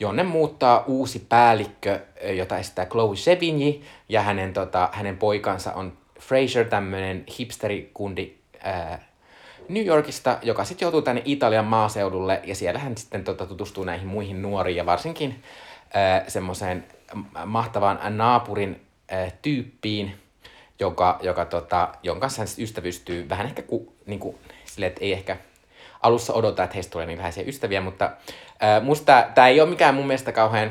[0.00, 5.99] jonne muuttaa uusi päällikkö, jota esittää Chloe Sevigny, ja hänen, tota, hänen poikansa on
[6.30, 9.08] Fraser, tämmöinen hipsterikundi ää,
[9.68, 14.06] New Yorkista, joka sitten joutuu tänne Italian maaseudulle ja siellä hän sitten tota, tutustuu näihin
[14.08, 15.42] muihin nuoriin ja varsinkin
[16.28, 16.84] semmoiseen
[17.44, 18.80] mahtavaan naapurin
[19.12, 20.14] äh, tyyppiin,
[20.80, 23.28] joka, joka, tota, jonka kanssa hän ystävystyy.
[23.28, 25.36] Vähän ehkä ku, niin kuin, silleen, että ei ehkä
[26.02, 29.94] alussa odota, että heistä tulee niin läheisiä ystäviä, mutta äh, musta tämä ei ole mikään
[29.94, 30.70] mun mielestä kauhean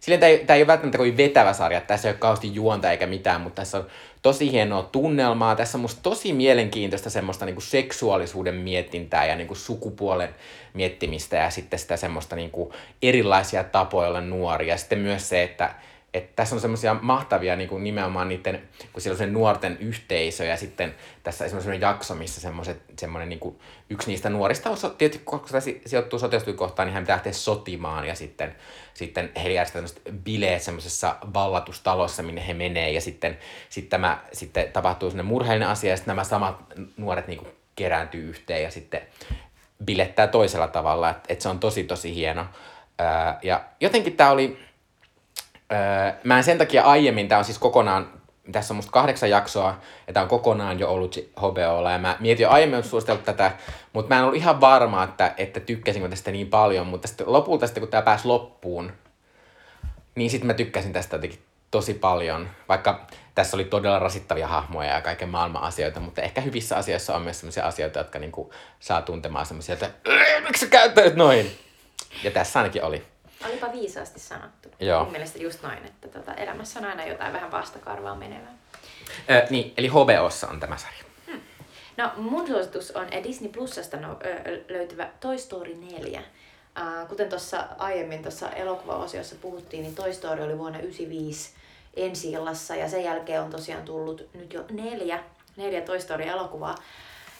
[0.00, 3.06] Silleen tämä ei, ei ole välttämättä kovin vetävä sarja, tässä ei ole kauheasti juonta eikä
[3.06, 3.86] mitään, mutta tässä on
[4.22, 5.56] tosi hienoa tunnelmaa.
[5.56, 10.34] Tässä on musta tosi mielenkiintoista semmoista niinku seksuaalisuuden mietintää ja niinku sukupuolen
[10.74, 14.76] miettimistä ja sitten sitä semmoista niinku erilaisia tapoja olla nuoria.
[14.76, 15.74] Sitten myös se, että
[16.14, 20.44] että tässä on semmoisia mahtavia niin kuin nimenomaan niiden, kun siellä on se nuorten yhteisö
[20.44, 23.58] ja sitten tässä semmoinen jakso, missä semmoiset, semmoinen niin kuin,
[23.90, 28.06] yksi niistä nuorista on, tietysti kun se si- sijoittuu sotilastuikohtaan, niin hän pitää lähteä sotimaan
[28.06, 28.56] ja sitten,
[28.94, 33.38] sitten he järjestävät tämmöiset bileet semmoisessa vallatustalossa, minne he menee ja sitten,
[33.68, 36.56] sitten, tämä, sitten tapahtuu semmoinen murheellinen asia ja sitten nämä samat
[36.96, 39.00] nuoret niin kuin kerääntyy yhteen ja sitten
[39.84, 42.46] bilettää toisella tavalla, että et se on tosi tosi hieno.
[43.00, 43.06] Öö,
[43.42, 44.67] ja jotenkin tämä oli,
[45.72, 48.12] Öö, mä en sen takia aiemmin, tämä on siis kokonaan,
[48.52, 52.44] tässä on musta kahdeksan jaksoa, ja tämä on kokonaan jo ollut HBOlla, ja mä mietin
[52.44, 53.52] jo aiemmin suositellut tätä,
[53.92, 57.66] mutta mä en ollut ihan varma, että, että tykkäsinkö tästä niin paljon, mutta sitten lopulta
[57.66, 58.92] sitten kun tämä pääsi loppuun,
[60.14, 65.00] niin sitten mä tykkäsin tästä jotenkin tosi paljon, vaikka tässä oli todella rasittavia hahmoja ja
[65.00, 69.46] kaiken maailman asioita, mutta ehkä hyvissä asioissa on myös sellaisia asioita, jotka niinku saa tuntemaan
[69.46, 69.90] semmoisia, että
[70.46, 71.50] miksi sä käyttäyt noin?
[72.24, 73.04] Ja tässä ainakin oli.
[73.46, 74.68] Olipa viisaasti sanottu.
[74.80, 75.02] Joo.
[75.02, 78.54] Mun mielestä just noin, että tota, elämässä on aina jotain vähän vastakarvaa menevää.
[79.30, 81.08] Ö, niin, eli HBOssa on tämä sarja.
[81.96, 84.16] No mun suositus on Disney Plusasta no,
[84.46, 86.20] ö, löytyvä Toy Story 4.
[86.20, 91.50] Uh, kuten tuossa aiemmin tuossa elokuvaosiossa puhuttiin, niin Toy Story oli vuonna 1995
[91.96, 95.22] ensi illassa ja sen jälkeen on tosiaan tullut nyt jo neljä,
[95.56, 96.74] neljä Toy Story-elokuvaa.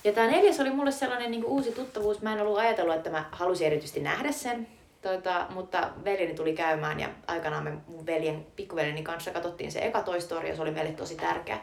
[0.04, 2.22] Ja tämä neljäs oli mulle sellainen niin uusi tuttavuus.
[2.22, 4.68] Mä en ollut ajatellut, että mä halusin erityisesti nähdä sen,
[5.02, 10.02] tota, mutta veljeni tuli käymään ja aikanaan me mun veljen, pikkuveljeni kanssa katsottiin se eka
[10.02, 11.58] Toy Story ja se oli meille tosi tärkeä.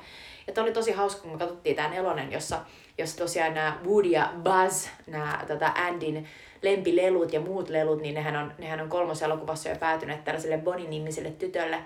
[0.48, 2.60] Ja oli tosi hauska, kun me katsottiin tämä nelonen, jossa,
[2.98, 6.28] jossa tosiaan nämä Woody ja Buzz, nämä tota Andin
[6.62, 11.78] lempilelut ja muut lelut, niin nehän on, nehän on kolmoselokuvassa jo päätyneet tällaiselle Bonnie-nimiselle tytölle.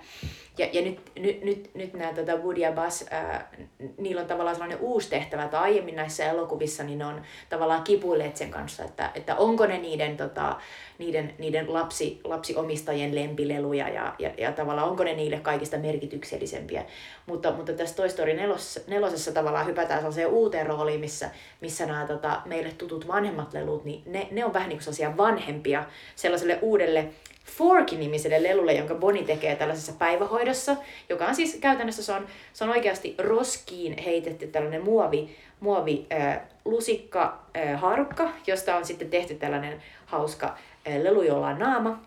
[0.58, 3.50] Ja, ja nyt, nyt, nyt, nyt nämä tota Woody ja Buzz, ää,
[3.98, 8.36] niillä on tavallaan sellainen uusi tehtävä, että aiemmin näissä elokuvissa niin ne on tavallaan kipuilleet
[8.36, 10.56] sen kanssa, että, että onko ne niiden, tota,
[11.00, 16.84] niiden, niiden lapsi, lapsiomistajien lempileluja ja, ja, ja tavallaan onko ne niille kaikista merkityksellisempiä.
[17.26, 21.30] Mutta, mutta tässä Toy Story nelosessa, nelosessa tavallaan hypätään sellaiseen uuteen rooliin, missä,
[21.60, 25.16] missä nämä tota, meille tutut vanhemmat lelut, niin ne, ne on vähän niin kuin sellaisia
[25.16, 25.84] vanhempia
[26.16, 27.08] sellaiselle uudelle
[27.46, 30.76] Forky-nimiselle lelulle, jonka Bonnie tekee tällaisessa päivähoidossa,
[31.08, 36.40] joka on siis käytännössä se on, se on oikeasti roskiin heitetty tällainen muovi, muovi äh,
[36.64, 42.02] lusikka äh, haarukka, josta on sitten tehty tällainen hauska lelu, jolla on naama.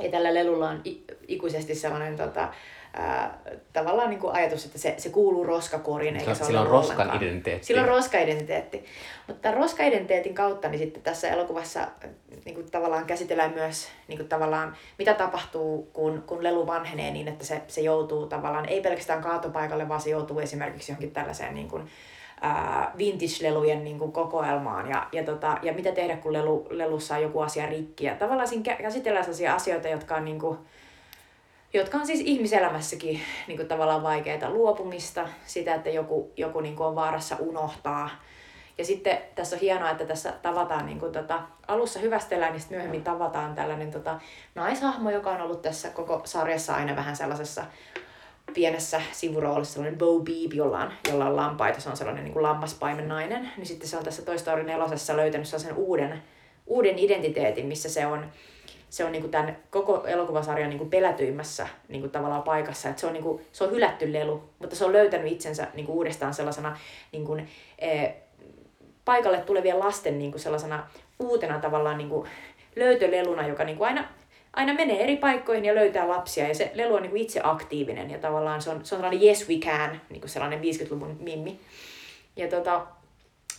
[0.00, 0.82] Ja tällä lelulla on
[1.28, 2.48] ikuisesti sellainen tota,
[2.94, 3.38] ää,
[3.72, 6.16] tavallaan niin kuin ajatus, että se, se kuuluu roskakoriin.
[6.16, 7.22] Eikä se sillä on roskan ollenkaan.
[7.22, 7.66] identiteetti.
[7.66, 8.84] Sillä on roska-identiteetti.
[9.26, 11.88] Mutta roska-identiteetin kautta niin sitten tässä elokuvassa
[12.44, 17.28] niin kuin tavallaan käsitellään myös niin kuin tavallaan, mitä tapahtuu, kun, kun lelu vanhenee niin,
[17.28, 21.68] että se, se joutuu tavallaan, ei pelkästään kaatopaikalle, vaan se joutuu esimerkiksi johonkin tällaiseen niin
[21.68, 21.90] kuin,
[22.98, 27.40] vintage-lelujen niin kuin kokoelmaan ja, ja, tota, ja mitä tehdä, kun lelu, lelussa on joku
[27.40, 28.04] asia rikki.
[28.04, 30.58] Ja tavallaan siinä käsitellään sellaisia asioita, jotka on, niin kuin,
[31.72, 34.50] jotka on siis ihmiselämässäkin niin kuin tavallaan vaikeita.
[34.50, 38.10] Luopumista, sitä, että joku, joku niin kuin on vaarassa unohtaa.
[38.78, 42.76] Ja sitten tässä on hienoa, että tässä tavataan, niin kuin tota, alussa hyvästellään, niin sitten
[42.76, 44.20] myöhemmin tavataan tällainen tota,
[44.54, 47.64] naishahmo, joka on ollut tässä koko sarjassa aina vähän sellaisessa
[48.54, 52.42] pienessä sivuroolissa sellainen Bo Beep, jolla on, jolla on lampaita, se on sellainen niin kuin
[52.42, 56.22] lammaspaimen nainen, niin sitten se on tässä Toy Story 4 löytänyt sellaisen uuden,
[56.66, 58.26] uuden identiteetin, missä se on,
[58.90, 62.88] se on niin kuin tämän koko elokuvasarjan niin kuin pelätyimmässä niin kuin tavallaan paikassa.
[62.88, 65.86] Että se, on niin kuin, se on hylätty lelu, mutta se on löytänyt itsensä niin
[65.86, 66.78] kuin uudestaan sellaisena
[67.12, 68.08] niin kuin, e,
[69.04, 70.86] paikalle tulevien lasten niin kuin sellaisena
[71.18, 72.28] uutena tavallaan niin kuin
[72.76, 74.08] löytöleluna, joka niin kuin aina
[74.56, 78.10] aina menee eri paikkoihin ja löytää lapsia ja se lelu on niin kuin itse aktiivinen
[78.10, 81.60] ja tavallaan se on, se on sellainen yes we can, niin kuin sellainen 50-luvun mimmi.
[82.36, 82.86] Ja tota,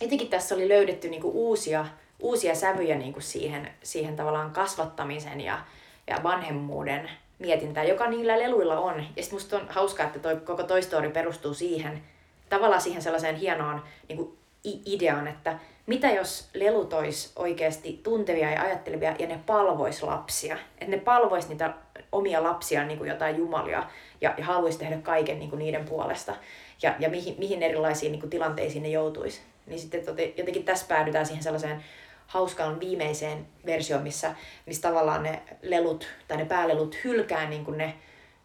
[0.00, 1.86] jotenkin tässä oli löydetty niin kuin uusia,
[2.20, 5.58] uusia sävyjä niin kuin siihen, siihen tavallaan kasvattamisen ja,
[6.06, 9.06] ja vanhemmuuden mietintään, joka niillä leluilla on.
[9.16, 12.02] Ja sitten musta on hauskaa, että toi, koko Toy Story perustuu siihen,
[12.48, 14.38] tavallaan siihen sellaiseen hienoon niin kuin
[14.86, 20.58] ideaan, että mitä jos lelut olisi oikeasti tuntevia ja ajattelevia ja ne palvois lapsia?
[20.78, 21.74] Että ne palvois niitä
[22.12, 23.84] omia lapsia niin kuin jotain jumalia
[24.20, 26.36] ja, ja haluaisi tehdä kaiken niin kuin niiden puolesta.
[26.82, 29.40] Ja, ja mihin, mihin erilaisiin niin kuin tilanteisiin ne joutuisi.
[29.66, 31.84] Niin sitten tote, jotenkin tässä päädytään siihen sellaiseen
[32.26, 34.34] hauskaan viimeiseen versioon, missä,
[34.66, 37.94] missä tavallaan ne lelut tai ne päälelut hylkää niin kuin ne,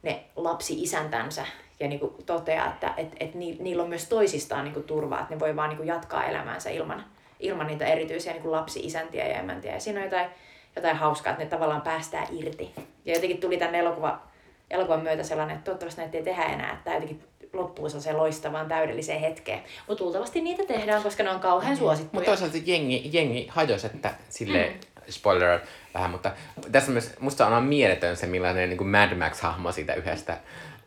[0.03, 1.45] ne lapsi-isäntänsä
[1.81, 5.33] ja niin kuin toteaa, että et, et niillä on myös toisistaan niin kuin turvaa, että
[5.33, 7.05] ne voi vaan niin kuin jatkaa elämäänsä ilman,
[7.39, 9.73] ilman niitä erityisiä niin kuin lapsi-isäntiä ja emäntiä.
[9.73, 10.29] Ja siinä on jotain,
[10.75, 12.71] jotain hauskaa, että ne tavallaan päästään irti.
[13.05, 14.21] Ja jotenkin tuli tänne elokuva,
[14.69, 17.23] elokuvan myötä sellainen, että toivottavasti näitä ei tehdä enää, että tämä jotenkin
[17.53, 19.59] loppuu se loistavaan täydelliseen hetkeen.
[19.87, 22.13] Mutta luultavasti niitä tehdään, koska ne on kauhean suosittuja.
[22.13, 25.01] Mutta toisaalta jengi, jengi hajosi, että sille mm.
[25.09, 25.59] spoiler
[25.93, 26.31] vähän, mutta
[26.71, 30.37] tässä myös, musta on mieletön se, millainen niin kuin Mad Max-hahmo siitä yhdestä,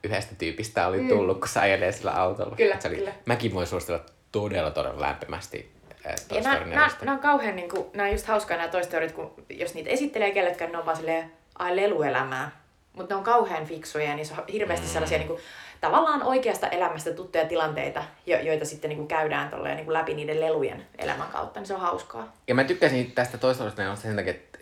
[0.05, 1.09] yhdestä tyypistä oli mm.
[1.09, 1.41] tullut, mm.
[1.41, 2.57] kun se ajelee sillä autolla.
[2.57, 3.13] Kyllä, se oli, kyllä.
[3.27, 5.75] Mäkin voin suositella todella, todella lämpimästi
[6.05, 9.13] ja nämä, nämä, nämä, on kauhean, niin kuin, nämä on just hauskaa nämä Toy Storyt,
[9.13, 12.51] kun jos niitä esittelee kellekään, ne on vaan silleen, ai leluelämää.
[12.93, 14.93] Mutta ne on kauhean fiksuja ja niissä on hirveästi mm.
[14.93, 15.41] sellaisia niin kuin,
[15.81, 20.15] tavallaan oikeasta elämästä tuttuja tilanteita, jo, joita sitten niin kuin käydään tolleen, niin kuin läpi
[20.15, 22.33] niiden lelujen elämän kautta, niin se on hauskaa.
[22.49, 24.54] Ja mä tykkäsin tästä Toy Storysta sen takia, että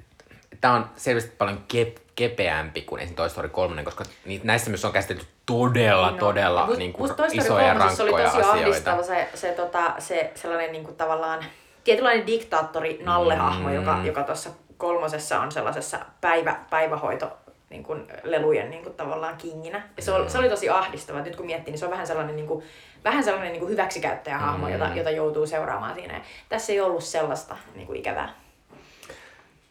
[0.62, 4.04] tämä on selvästi paljon kep, kepeämpi kuin esimerkiksi Toy Story 3, koska
[4.42, 8.50] näissä myös on käsitelty todella, no, todella mut, niin kuin, isoja ja rankkoja oli tosi
[8.50, 9.02] asioita.
[9.02, 11.44] Se, se, tota, se sellainen niin kuin, tavallaan
[11.84, 13.74] tietynlainen diktaattori nallehahmo, mm.
[13.74, 17.38] joka, joka tuossa kolmosessa on sellaisessa päivä, päivähoito
[17.70, 19.82] niin kuin, lelujen niin kuin, tavallaan kinginä.
[19.96, 21.20] Ja se, oli, se oli tosi ahdistava.
[21.20, 22.64] Nyt kun miettii, niin se on vähän sellainen, niin kuin,
[23.04, 24.72] vähän sellainen niin kuin hyväksikäyttäjähahmo, mm.
[24.72, 26.14] jota, jota joutuu seuraamaan siinä.
[26.14, 28.34] Ja tässä ei ollut sellaista niin kuin, ikävää.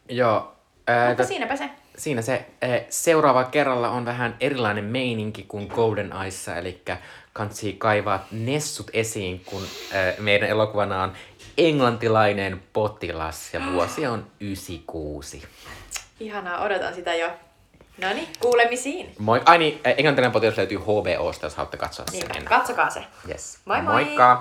[0.08, 0.52] Joo.
[0.86, 1.70] Ää, Mutta siinäpä se.
[1.96, 2.46] Siinä se.
[2.62, 6.82] Ää, seuraava kerralla on vähän erilainen meininki kuin Golden Eyessa, eli
[7.32, 9.62] kansi kaivaa nessut esiin, kun
[9.92, 11.12] ää, meidän elokuvana on
[11.58, 15.42] englantilainen potilas ja vuosi on 96.
[16.20, 17.30] Ihanaa, odotan sitä jo.
[17.98, 19.12] No niin, kuulemisiin.
[19.18, 19.40] Moi.
[19.44, 22.28] Ai niin, englantilainen potilas löytyy HBOsta, jos haluatte katsoa sen.
[22.28, 23.04] Niin, katsokaa se.
[23.28, 23.58] Yes.
[23.64, 23.92] Moi moi.
[24.04, 24.40] Moikka.